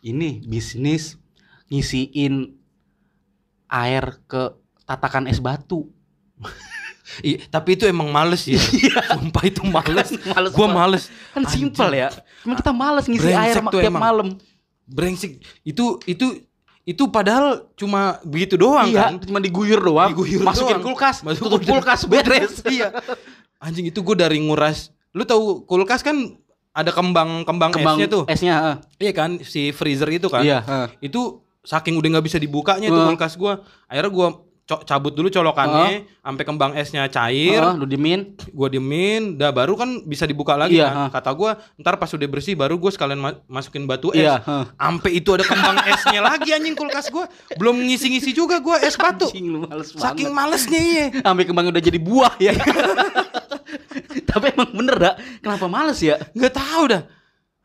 [0.00, 1.16] Ini bisnis
[1.66, 2.54] ngisiin
[3.66, 4.54] air ke
[4.84, 5.90] tatakan es batu.
[7.24, 8.60] Iya, tapi itu emang males ya.
[9.16, 10.10] Sumpah itu males.
[10.26, 11.04] Males Gua males.
[11.32, 12.08] Kan simpel ya.
[12.44, 14.02] Cuma kita males ngisi Brengsek air tiap emang.
[14.02, 14.28] malam.
[14.84, 15.40] Brengsek.
[15.64, 16.44] Itu itu
[16.86, 19.18] itu padahal cuma begitu doang iya, kan.
[19.18, 20.14] cuma diguyur doang.
[20.14, 20.86] Diguyur masukin doang.
[20.86, 22.62] kulkas, Masuk tutup kulkas beres.
[22.64, 22.94] iya.
[23.58, 24.94] Anjing itu gue dari nguras.
[25.10, 26.38] Lu tahu kulkas kan
[26.70, 28.22] ada kembang-kembang Kembang esnya tuh.
[28.26, 28.54] esnya.
[28.62, 28.76] eh.
[29.02, 30.46] Iya kan si freezer itu kan.
[30.46, 30.88] Iya, eh.
[31.02, 33.08] Itu saking udah nggak bisa dibukanya tuh Heeh.
[33.10, 33.66] kulkas gua.
[33.86, 34.28] Akhirnya gua
[34.66, 37.56] co- cabut dulu colokannya sampai kembang esnya cair.
[37.56, 38.34] Heeh, lu diemin.
[38.50, 40.96] Gua diemin, dah baru kan bisa dibuka lagi Iya, kan.
[40.96, 41.08] heeh.
[41.12, 44.20] Kata gua, ntar pas udah bersih baru gua sekalian ma- masukin batu es.
[44.20, 44.64] Iya, heeh.
[44.68, 47.30] Sampai itu ada kembang esnya lagi anjing kulkas gua.
[47.54, 49.30] Belum ngisi-ngisi juga gua es batu.
[49.30, 51.06] Anjing lu males Saking malesnya iya.
[51.16, 52.52] Sampai kembang udah jadi buah ya.
[54.26, 56.18] Tapi emang bener dah, kenapa males ya?
[56.32, 57.02] Nggak tahu dah.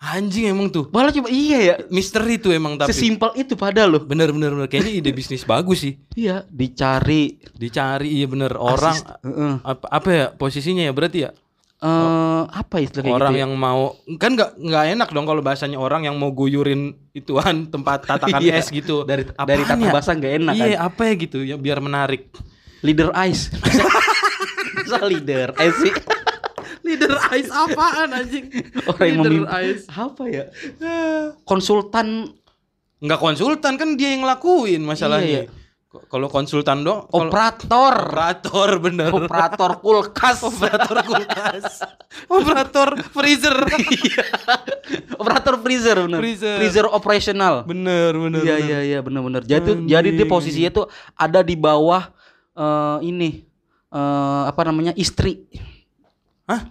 [0.01, 0.89] Anjing emang tuh.
[0.89, 1.75] Malah coba iya ya.
[1.87, 2.89] Misteri tuh emang tapi.
[2.89, 4.01] Sesimpel itu padahal loh.
[4.01, 5.93] Bener bener bener kayaknya ide bisnis bagus sih.
[6.11, 9.53] Iya, dicari Dicari iya bener orang Heeh.
[9.61, 11.31] apa, apa ya posisinya ya berarti ya
[11.77, 13.41] Eh, apa istilah kayak orang gitu ya?
[13.41, 18.05] yang mau kan nggak nggak enak dong kalau bahasanya orang yang mau guyurin ituan tempat
[18.05, 18.57] tatakan Iya.
[18.57, 20.85] es gitu dari Apaan dari tata bahasa nggak enak iya kan.
[20.87, 22.29] apa ya gitu ya biar menarik
[22.81, 23.49] Leader ice.
[24.77, 25.93] Masa leader ice sih?
[26.81, 28.49] Leader ice apaan anjing
[28.83, 30.45] Orang yang Leader ice Apa ya?
[31.43, 32.31] Konsultan
[32.97, 35.41] nggak konsultan kan dia yang ngelakuin Iya, masalahnya
[35.89, 37.91] K- kalau konsultan dong operator.
[37.91, 40.37] operator bener Operator kulkas.
[40.47, 41.81] operator kulkas
[42.29, 43.57] operator freezer
[45.19, 46.19] operator freezer bener.
[46.21, 46.85] Freezer.
[46.87, 47.55] operational.
[47.63, 48.67] bener bener Iya bener.
[48.67, 49.43] iya iya benar-benar.
[49.43, 50.29] Jadi tuh jadi dia Anjing.
[50.29, 52.05] posisinya tuh ada di bawah
[52.53, 53.43] eh ini
[53.89, 55.49] eh apa namanya istri.
[56.51, 56.61] Hah?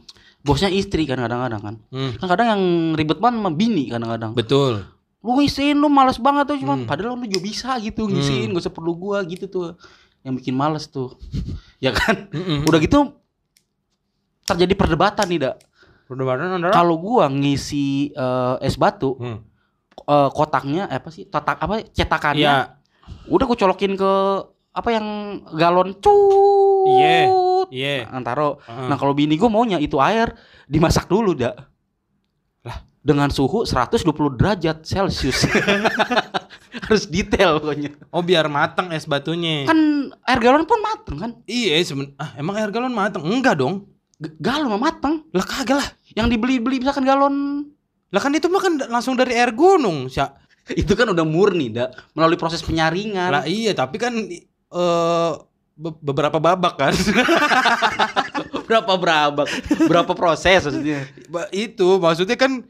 [0.41, 1.75] Bosnya istri kan kadang-kadang kan.
[1.89, 2.63] Hmm, Kan kadang yang
[2.95, 4.33] ribet banget sama bini kadang-kadang.
[4.33, 4.85] betul
[5.21, 6.89] Lu ngisiin lu males banget tuh cuman Hmm.
[6.89, 9.77] padahal lu juga bisa gitu ngisiin gak usah perlu gua gitu tuh.
[10.21, 11.13] Yang bikin males tuh.
[11.85, 12.29] ya kan?
[12.29, 12.65] Mm-mm.
[12.65, 13.13] Udah gitu
[14.43, 15.57] terjadi perdebatan nih, Dak.
[16.09, 19.45] perdebatan adalah Kalau gua ngisi eh, es batu, Hmm.
[20.03, 21.25] eh, kotaknya eh, apa sih?
[21.25, 22.75] Tatak apa cetakannya Iya.
[23.29, 24.13] udah gue colokin ke
[24.71, 25.07] apa yang
[25.53, 26.15] galon cut
[26.81, 27.19] Iya,
[27.69, 27.95] iya.
[28.07, 28.87] Nah, taro Heeh.
[28.87, 30.33] nah kalau bini gue maunya itu air
[30.65, 31.59] dimasak dulu dak
[32.61, 32.79] Lah?
[32.99, 34.01] dengan suhu 120
[34.33, 35.45] derajat celcius
[36.87, 39.65] harus detail pokoknya Oh biar matang es batunya.
[39.65, 39.77] kan
[40.23, 43.23] air galon pun mateng kan Iya semen ah, emang air galon matang?
[43.23, 43.91] Enggak dong.
[44.17, 45.89] G- galon mah mateng Lah kagak lah.
[46.13, 47.67] yang dibeli-beli misalkan galon
[48.09, 50.33] Lah kan itu mah kan langsung dari air gunung, Sya.
[50.81, 54.17] itu kan udah murni dak melalui proses penyaringan Lah iya, tapi kan
[54.71, 55.33] eh
[55.75, 56.95] be- beberapa babak kan.
[58.71, 59.43] berapa berapa
[59.91, 62.63] berapa proses maksudnya Ba- itu maksudnya kan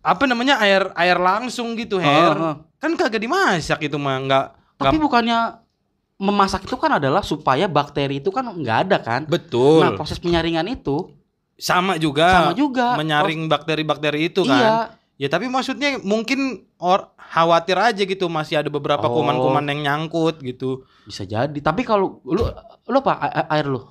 [0.00, 2.32] apa namanya air air langsung gitu, Her.
[2.32, 2.54] Heeh.
[2.80, 4.46] Kan kagak dimasak itu mah, enggak
[4.78, 5.60] Tapi bukannya
[6.18, 9.20] memasak itu kan adalah supaya bakteri itu kan nggak ada kan?
[9.28, 9.82] betul.
[9.84, 11.12] Nah proses penyaringan itu
[11.58, 12.30] sama juga.
[12.30, 12.94] sama juga.
[12.94, 14.56] menyaring bakteri-bakteri itu kan.
[14.58, 14.76] Iya.
[15.18, 19.18] Ya tapi maksudnya mungkin or khawatir aja gitu masih ada beberapa Oh.
[19.18, 20.86] kuman-kuman yang nyangkut gitu.
[21.10, 21.58] Bisa jadi.
[21.58, 22.46] Tapi kalau lu
[22.86, 23.18] lu apa
[23.50, 23.82] air lu?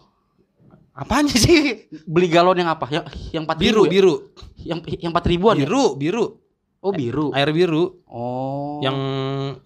[0.95, 1.83] Apanya sih?
[2.15, 2.87] Beli galon yang apa?
[2.87, 3.05] Yang
[3.35, 3.91] yang empat Biru, ribu ya?
[3.91, 4.13] biru.
[4.55, 5.67] Yang yang empat ribuan ya?
[5.67, 6.25] Biru, biru.
[6.79, 7.35] Oh biru.
[7.35, 8.79] Air biru Oh.
[8.79, 8.97] yang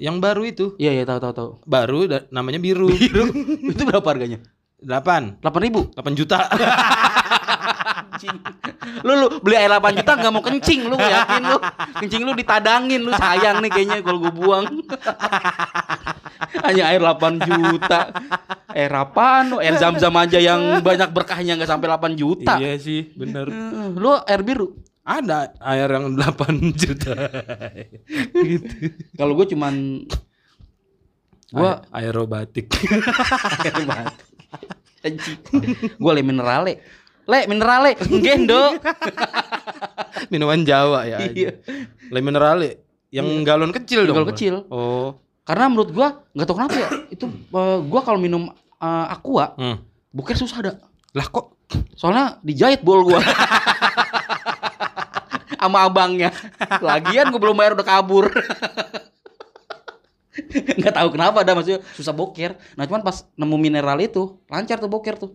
[0.01, 0.73] yang baru itu.
[0.81, 1.49] Iya iya tahu tahu tahu.
[1.69, 2.89] Baru namanya biru.
[2.89, 3.29] Biru.
[3.77, 4.41] itu berapa harganya?
[4.81, 5.45] 8.
[5.45, 5.81] Delapan ribu.
[5.93, 6.41] 8 juta.
[9.01, 11.57] Lu lu beli air 8 juta nggak mau kencing lu yakin lu.
[11.97, 14.65] Kencing lu ditadangin lu sayang nih kayaknya kalau gua buang.
[16.63, 17.99] Hanya air 8 juta.
[18.71, 19.57] Air apaan lu?
[19.57, 22.57] Air zam-zam aja yang banyak berkahnya nggak sampai 8 juta.
[22.57, 23.47] iya sih, bener.
[23.93, 24.75] Lu air biru.
[25.01, 26.21] Ada air yang 8
[26.77, 27.13] juta.
[28.37, 28.69] gitu.
[29.15, 30.05] Kalau gua cuman
[31.49, 32.69] gua Aer- aerobatik.
[33.65, 34.23] air mati.
[35.01, 35.39] Anjing.
[37.27, 37.97] Le minerale.
[37.97, 38.81] Le gendong.
[40.31, 41.17] Minuman Jawa ya.
[41.25, 41.61] Iya.
[42.09, 44.15] Le minerale yang galon kecil dong.
[44.21, 44.53] Galon kecil.
[44.71, 45.19] Oh.
[45.43, 49.77] Karena menurut gua nggak tahu kenapa ya itu eh, gua kalau minum eh, aqua Hmm.
[50.13, 50.73] bukan susah ada.
[51.11, 51.59] Lah kok
[51.95, 53.23] Soalnya dijahit bol gua.
[55.61, 56.33] Sama abangnya.
[56.81, 58.27] Lagian gua belum bayar udah kabur.
[60.51, 62.57] Nggak tahu kenapa ada maksudnya susah boker.
[62.75, 65.31] Nah cuman pas nemu mineral itu lancar tuh boker tuh.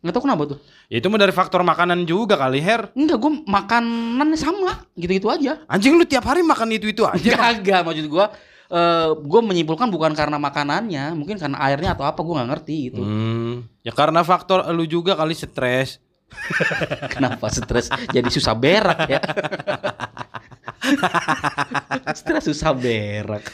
[0.00, 0.58] Nggak tahu kenapa tuh.
[0.88, 2.88] Ya itu mah dari faktor makanan juga kali Her.
[2.96, 5.60] Enggak gua makanannya sama gitu-gitu aja.
[5.68, 7.36] Anjing lu tiap hari makan itu-itu aja.
[7.40, 8.32] Kagak maksud gua
[8.70, 13.02] eh gua menyimpulkan bukan karena makanannya, mungkin karena airnya atau apa gua nggak ngerti gitu.
[13.04, 16.00] Hmm, ya karena faktor lu juga kali stres.
[17.12, 19.20] Kenapa stres jadi susah berak ya?
[22.12, 23.44] stres susah berak.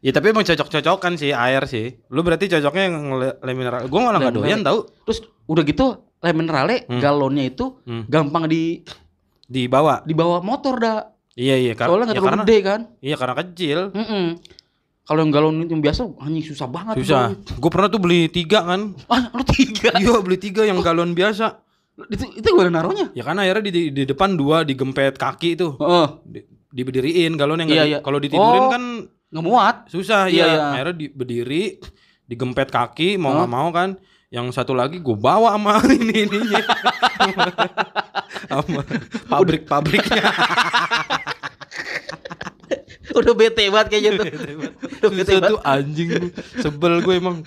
[0.00, 2.02] Ya tapi emang cocok-cocokan sih air sih.
[2.08, 3.86] Lu berarti cocoknya yang le- mineral.
[3.86, 6.98] Gua malah nggak doyan tahu Terus udah gitu le minerale Hmm.
[6.98, 8.04] galonnya itu Hmm.
[8.06, 8.82] gampang di
[9.42, 10.02] di bawah.
[10.02, 10.98] dibawa motor dah.
[11.32, 12.80] Iya iya kar- Soalnya nggak ya terlalu karena gede kan.
[12.98, 13.78] iya karena kecil.
[13.92, 14.24] Mm-mm.
[15.06, 16.98] Kalau yang galon yang biasa anjing susah banget.
[16.98, 17.30] Susah.
[17.54, 18.90] Gue pernah tuh beli tiga kan.
[19.06, 19.94] Ah, lu tiga.
[19.94, 21.62] Iya beli tiga yang galon biasa.
[22.12, 23.08] Itu itu gimana naruhnya?
[23.16, 25.72] Ya kan akhirnya di, di, di depan dua digempet kaki itu.
[25.80, 26.06] Heeh.
[26.28, 26.40] Di,
[26.76, 27.98] diberdiriin galon yang Iya, iya.
[28.04, 28.70] kalau ditidurin Oh.
[28.70, 28.82] kan
[29.32, 29.76] nggak muat.
[29.88, 30.46] susah Iya, ya.
[30.52, 30.60] iya.
[30.76, 31.62] Akhirnya di, berdiri
[32.26, 33.96] digempet kaki mau nggak mau kan.
[34.28, 36.26] Yang satu lagi gue bawa sama ini
[38.50, 38.82] sama
[39.30, 40.24] pabrik-pabriknya.
[43.16, 44.26] Udah bete banget kayaknya tuh.
[45.00, 45.62] Udah bete banget.
[45.64, 46.08] anjing.
[46.60, 47.40] Sebel gue emang.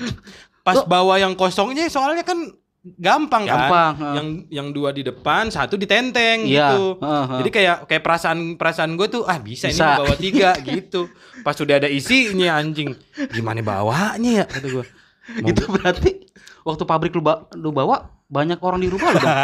[0.66, 2.39] Pas bawa yang kosongnya soalnya kan
[2.80, 3.99] gampang, Gampang, kan.
[3.99, 4.15] heeh.
[4.15, 6.95] Yang yang dua di depan, satu di tenteng Iya, gitu.
[6.97, 7.38] heeh, heeh.
[7.43, 9.84] Jadi kayak kayak perasaan perasaan gue tuh ah bisa, Bisa.
[9.84, 11.11] ini bawa tiga gitu.
[11.41, 12.95] Pas sudah ada isinya anjing,
[13.30, 14.86] gimana bawanya ya kata gue.
[15.49, 16.25] Itu berarti
[16.63, 19.38] waktu pabrik lu, ba- lu bawa banyak orang di rumah lu dong.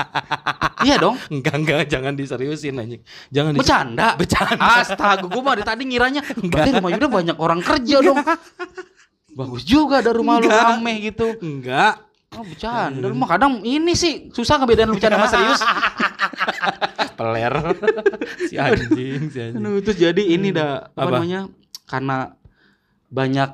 [0.88, 1.16] iya dong.
[1.28, 3.02] Enggak enggak jangan diseriusin anjing.
[3.28, 4.16] Jangan Bercanda.
[4.16, 4.80] Bercanda.
[4.80, 8.18] Astaga, gua mah tadi ngiranya berarti rumah Yuda banyak orang kerja dong.
[9.36, 11.36] Bagus juga ada rumah lu rame gitu.
[11.44, 12.05] Enggak.
[12.36, 13.06] Oh, bercanda.
[13.08, 15.60] Lu mah kadang ini sih susah ngebedain lu bercanda sama serius.
[17.18, 17.54] Peler.
[18.44, 19.64] si anjing, si anjing.
[19.64, 21.16] Aduh, terus jadi ini dah apa, Apa?
[21.16, 21.40] namanya?
[21.88, 22.16] Karena
[23.08, 23.50] banyak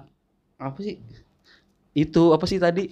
[0.59, 0.99] apa sih?
[1.95, 2.91] Itu apa sih tadi?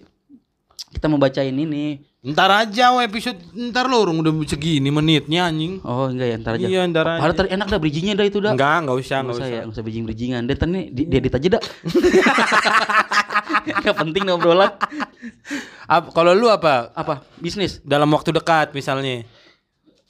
[0.95, 1.99] Kita mau bacain ini.
[2.21, 5.81] Ntar aja wah, episode ntar lo orang udah segini menitnya anjing.
[5.81, 6.67] Oh, enggak ya, ntar aja.
[6.69, 7.21] Iya, ntar aja.
[7.25, 8.53] Padahal tadi enak dah bridgingnya dah itu dah.
[8.53, 9.49] Enggak, enggak usah, Nggak enggak usah usah.
[9.49, 10.43] ya, nggak usah bridging bridgingan.
[10.45, 11.63] Dan nih di, diedit aja dah.
[13.61, 14.73] Gak penting obrolan.
[15.85, 16.93] Ap- kalau lu apa?
[16.93, 17.25] Apa?
[17.37, 17.81] Bisnis.
[17.83, 19.25] Dalam waktu dekat misalnya.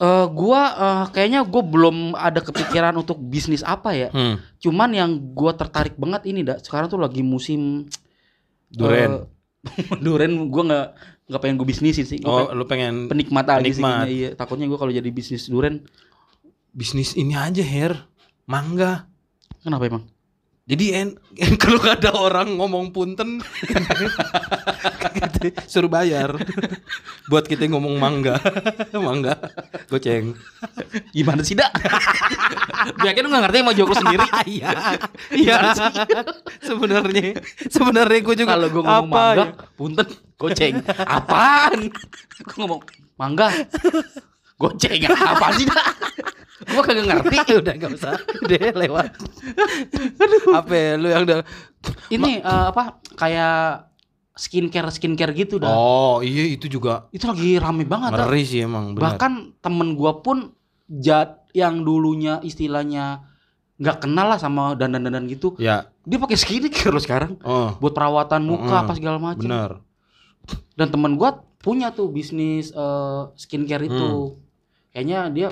[0.01, 4.09] Eh gua eh, kayaknya gue belum ada kepikiran untuk bisnis apa ya.
[4.09, 4.39] Hmm.
[4.57, 6.57] Cuman yang gua tertarik banget ini dah.
[6.57, 7.85] Sekarang tuh lagi musim
[8.71, 9.27] Duren.
[9.67, 10.87] eh, duren gua nggak
[11.31, 12.19] nggak pengen gue bisnisin sih.
[12.19, 14.03] Gua Oh, pengen lu pengen penikmat aja sih penikmat.
[14.03, 14.29] kayaknya, iya.
[14.35, 15.87] Takutnya gua kalau jadi bisnis duren
[16.69, 17.95] bisnis ini aja, Her.
[18.43, 19.07] Mangga.
[19.61, 20.03] kenapa emang?
[20.69, 21.17] Jadi en,
[21.61, 23.41] kalau gak ada orang ngomong punten
[25.65, 26.37] suruh bayar
[27.27, 28.37] buat kita ngomong mangga
[28.93, 29.33] mangga
[29.89, 30.37] goceng
[31.11, 31.71] Gimana sih dak?
[33.01, 34.25] Biar lu nggak ngerti mau lu sendiri.
[34.59, 34.71] iya
[35.33, 35.57] iya
[36.63, 39.45] sebenarnya sebenarnya gue juga Kalau gue ngomong apa mangga, ya?
[39.75, 40.07] punten,
[40.39, 40.75] goceng.
[41.03, 41.89] Apaan?
[42.45, 42.81] Gue ngomong
[43.19, 43.49] mangga,
[44.61, 45.01] goceng.
[45.07, 45.81] Apa sih dah?
[46.61, 47.37] Gue kagak ngerti.
[47.61, 49.09] udah gak usah udah lewat
[50.53, 51.41] apa ya, lu yang udah
[52.07, 53.01] Ini eh, apa?
[53.15, 53.89] Kayak
[54.31, 55.69] skincare skincare gitu dah.
[55.69, 58.13] oh iya itu juga Itu lagi rame banget.
[58.13, 58.25] dah.
[58.25, 60.53] ngeri sih emang benar Bahkan temen gua pun
[60.87, 63.25] jat yang dulunya istilahnya
[63.75, 65.57] nggak kenal lah sama dandan-dandan gitu.
[65.57, 68.81] ya Dia pakai skincare loh sekarang oh buat perawatan muka Mm-mm.
[68.85, 69.41] apa segala macam.
[69.41, 69.71] benar
[70.73, 74.37] Dan temen gua punya tuh bisnis eh, skincare itu.
[74.37, 74.49] Hmm.
[74.91, 75.47] Kayaknya dia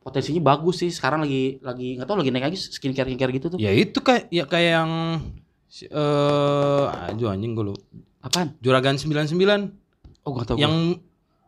[0.00, 0.90] potensinya bagus sih.
[0.90, 3.58] Sekarang lagi lagi nggak tahu lagi naik lagi skincare skincare gitu tuh.
[3.58, 4.90] ya itu kayak ya kayak yang
[5.82, 7.74] eh aduh anjing gue lu
[8.20, 8.54] Apaan?
[8.58, 9.34] Juragan 99
[10.24, 10.56] Oh nggak tahu.
[10.56, 10.96] yang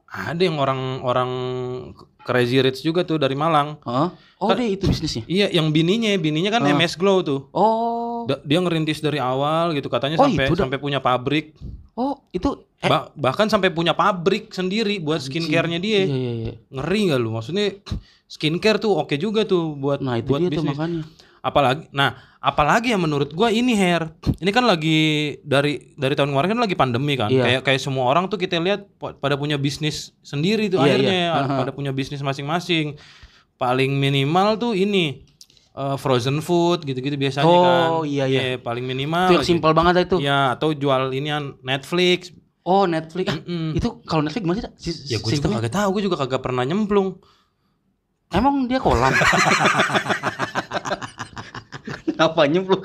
[0.06, 1.30] ada yang orang-orang
[2.20, 3.80] crazy rich juga tuh dari Malang.
[3.82, 4.12] Hah?
[4.36, 5.24] Oh dia itu bisnisnya.
[5.26, 6.70] Iya, yang bininya, bininya kan Ah.
[6.70, 7.48] MS Glow tuh.
[7.50, 8.05] Oh.
[8.26, 11.54] Da- dia ngerintis dari awal gitu katanya Oh, sampai sampai punya pabrik.
[11.92, 12.66] Oh itu.
[12.76, 16.02] Eh, Ba- bahkan sampai punya pabrik sendiri buat skincare-nya dia.
[16.02, 16.52] Iya iya iya.
[16.68, 17.30] Ngeri gak lu?
[17.32, 17.78] Maksudnya
[18.24, 20.74] skincare tuh oke juga tuh buat Nah itu buat dia tuh bisnis.
[20.74, 21.02] makanya.
[21.40, 24.10] Apalagi nah, apalagi yang menurut gua ini hair.
[24.36, 24.98] Ini kan lagi
[25.40, 27.30] dari dari tahun kemarin kan lagi pandemi kan.
[27.30, 27.42] Iya.
[27.42, 31.16] Kayak kayak semua orang tuh kita lihat pa- pada punya bisnis sendiri tuh Iya, akhirnya
[31.32, 31.46] iya.
[31.54, 32.98] Pada punya bisnis masing-masing.
[33.56, 35.22] Paling minimal tuh ini
[35.76, 38.08] eh, frozen food gitu-gitu biasanya Oh, kan.
[38.08, 38.56] iya, iya.
[38.56, 39.28] paling minimal.
[39.28, 40.16] Itu yang simpel banget itu.
[40.18, 42.32] Ya, atau jual inian Netflix.
[42.62, 43.28] Oh Netflix.
[43.28, 43.76] Ah, Mm-mm.
[43.76, 44.66] itu kalau Netflix gimana sih?
[44.74, 47.20] Sis- Ya gue juga kagak tahu, gue juga kagak pernah nyemplung.
[48.28, 49.14] Emang dia kolam.
[52.16, 52.80] Apa nyemplung?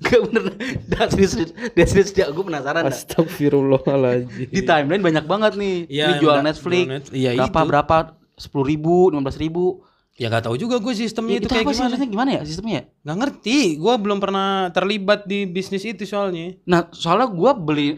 [0.00, 0.44] Gak bener.
[0.88, 2.82] Dah serius, dah serius dia gue penasaran.
[2.82, 4.48] Astagfirullahaladzim.
[4.48, 5.76] Di timeline banyak banget nih.
[5.86, 6.82] Iya, Ini jual Netflix.
[6.82, 7.68] jual Net- iya, berapa itu.
[7.68, 7.96] berapa?
[8.34, 9.84] Sepuluh ribu, lima belas ribu.
[10.14, 12.06] Ya gak tahu juga gue sistemnya itu itu, kayak apa sih gimana.
[12.06, 12.74] gimana ya sistemnya?
[12.78, 12.82] ya?
[13.02, 16.54] Nggak ngerti, gue belum pernah terlibat di bisnis itu soalnya.
[16.70, 17.88] Nah soalnya gue beli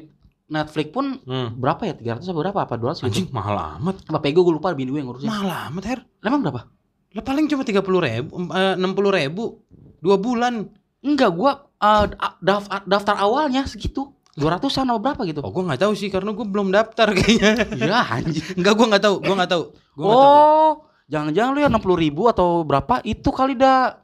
[0.49, 1.53] Netflix pun Hmm.
[1.61, 1.93] berapa ya?
[1.93, 2.57] 300 atau berapa?
[2.57, 3.07] Apa 200 gitu?
[3.12, 4.01] Anjing mahal amat.
[4.09, 5.29] Apa pego gue lupa bini gue yang ngurusin.
[5.29, 6.01] Mahal amat Her.
[6.25, 6.73] Emang berapa?
[7.12, 9.64] Lah paling cuma tiga puluh ribu, enam puluh ribu,
[10.01, 10.69] dua bulan.
[11.01, 12.05] Enggak, gua uh,
[12.41, 14.12] daftar, daftar awalnya segitu.
[14.37, 15.41] 200-an atau berapa gitu.
[15.41, 17.57] Oh gue nggak tahu sih karena gue belum daftar kayaknya.
[17.73, 18.61] Iya anjing.
[18.61, 19.64] Enggak gue nggak tahu, gue nggak tahu.
[19.97, 20.71] Gua nggak tahu.
[21.07, 23.95] Jangan-jangan lu ya 60 ribu atau berapa itu kali dah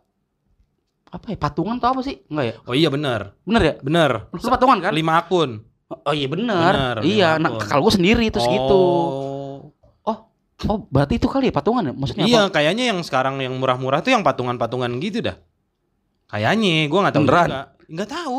[1.12, 2.22] apa ya patungan atau apa sih?
[2.30, 2.54] Enggak ya?
[2.64, 3.74] Oh iya benar, Bener ya?
[3.82, 4.10] benar.
[4.32, 4.92] Lu patungan kan?
[4.94, 5.60] Lima akun.
[5.92, 6.24] Oh iya.
[6.24, 8.80] Bener, iya, nah kalau gua sendiri terus gitu.
[8.80, 9.76] Oh.
[10.08, 10.18] Oh,
[10.72, 11.92] oh berarti itu kali ya patungan ya?
[11.92, 12.56] Maksudnya Iya, apa?
[12.56, 15.36] kayaknya yang sekarang yang murah-murah tuh yang patungan-patungan gitu dah.
[16.32, 17.48] Kayaknya, gue nggak tahu Beneran?
[17.52, 17.62] juga.
[17.92, 18.38] Nggak tahu.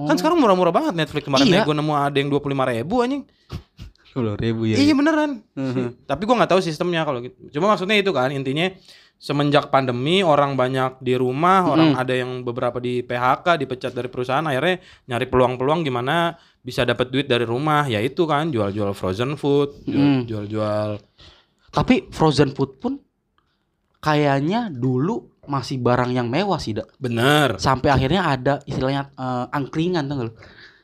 [0.00, 0.06] Oh.
[0.08, 1.68] Kan sekarang murah-murah banget Netflix kemarin Iya.
[1.68, 3.28] gue nemu ada yang dua puluh lima ribu anjing.
[4.14, 5.42] 10 ribu Iya, beneran.
[6.06, 7.34] Tapi gue nggak tahu sistemnya kalau gitu.
[7.50, 8.70] Cuma maksudnya itu kan intinya
[9.14, 11.98] semenjak pandemi orang banyak di rumah, orang Mm.
[11.98, 17.24] ada yang beberapa di PHK, dipecat dari perusahaan, akhirnya nyari peluang-peluang gimana bisa dapat duit
[17.24, 21.00] dari rumah, ya itu kan jual-jual frozen food, jual- jual-jual
[21.70, 22.92] Tapi frozen food pun
[23.98, 26.92] kayaknya dulu masih barang yang mewah sih, Dak.
[26.96, 27.56] bener.
[27.58, 30.32] Sampai akhirnya ada istilahnya eh, angkringan tuh.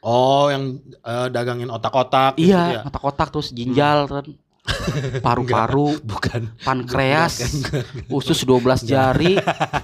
[0.01, 2.35] Oh, yang eh, dagangin otak-otak.
[2.35, 2.81] gitu Iya, ya?
[2.83, 4.27] kotak-kotak terus ginjal kan.
[5.25, 6.53] Paru-paru, Bukan.
[6.63, 7.65] pankreas,
[8.09, 9.35] usus 12 jari.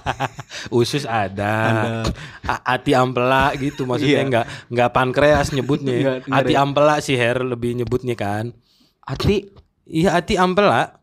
[0.71, 2.01] Usus ada.
[2.43, 4.29] Hati ampela gitu maksudnya Iya.
[4.29, 6.21] nggak nggak pankreas nyebutnya.
[6.23, 8.53] Hati ada- ampela sih Her lebih nyebutnya kan.
[9.01, 9.49] Hati
[9.83, 10.97] Iya hati ampela.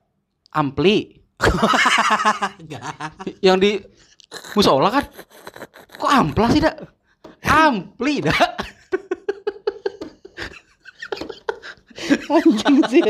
[0.50, 1.18] ampli.
[3.42, 3.78] yang di
[4.54, 5.04] musola kan.
[5.94, 6.76] Kok ampla sih, Dak?
[7.42, 8.54] Ampli, Dak.
[12.28, 13.02] Anjing sih.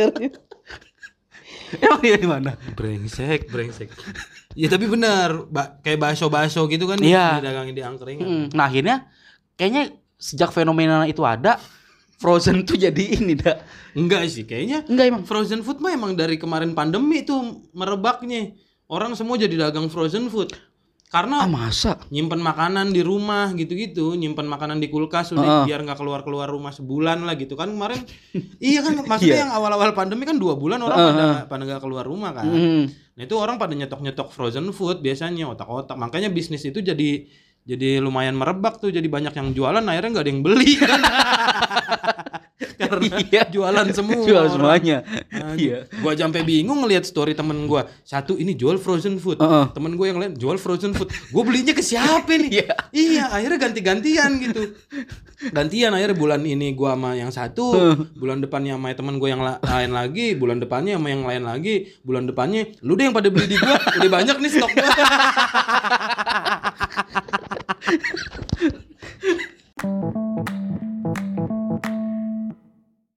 [1.75, 2.55] Emang dia di mana?
[2.77, 3.91] Brengsek, brengsek.
[4.55, 7.43] Ya tapi benar, ba- kayak bakso-bakso gitu kan Iya.
[7.43, 8.23] didagangin di angkringan.
[8.23, 9.11] Mm, Nah, akhirnya
[9.55, 11.59] kayaknya sejak fenomena itu ada,
[12.15, 13.59] Frozen tuh jadi ini, Dak.
[13.93, 15.23] Enggak sih, kayaknya Enggak emang.
[15.27, 17.43] frozen food mah emang dari kemarin pandemi tuh
[17.75, 18.55] merebaknya.
[18.87, 20.55] Orang semua jadi dagang frozen food.
[21.15, 21.95] Karena Ah, masa?
[22.11, 25.65] nyimpen makanan di rumah gitu-gitu, nyimpen makanan di kulkas udah Heeh.
[25.71, 28.03] biar nggak keluar-keluar rumah sebulan lah gitu kan kemarin.
[28.59, 29.43] iya kan maksudnya Iya.
[29.47, 32.51] yang awal-awal pandemi kan dua bulan orang Heeh, pada pada nggak keluar rumah kan.
[32.51, 32.85] Mm.
[33.15, 35.95] Nah itu orang pada nyetok-nyetok frozen food biasanya otak-otak.
[35.95, 37.31] Makanya bisnis itu jadi
[37.65, 38.89] jadi lumayan merebak tuh.
[38.89, 41.01] Jadi banyak yang jualan akhirnya nggak ada yang beli kan.
[42.75, 43.43] Karena Iya.
[43.51, 44.23] jualan semua.
[44.29, 45.03] Jual semuanya.
[45.31, 45.87] Nah, Iya.
[45.99, 47.87] Gua sampai bingung ngelihat story temen gua.
[48.03, 49.39] Satu ini jual frozen food.
[49.39, 49.65] Heeh.
[49.73, 51.09] Temen gue yang lain jual frozen food.
[51.31, 52.51] Gue belinya ke siapa nih?
[52.55, 52.71] Iya.
[52.93, 54.63] Iya, akhirnya ganti-gantian gitu.
[55.51, 57.75] Gantian akhirnya bulan ini gua sama yang satu,
[58.15, 61.75] bulan depannya sama temen gue yang la- lain lagi, bulan depannya sama yang lain lagi,
[62.01, 64.89] bulan depannya lu deh yang pada beli di gua, udah banyak nih stok gua.
[67.85, 68.95] フフフフ。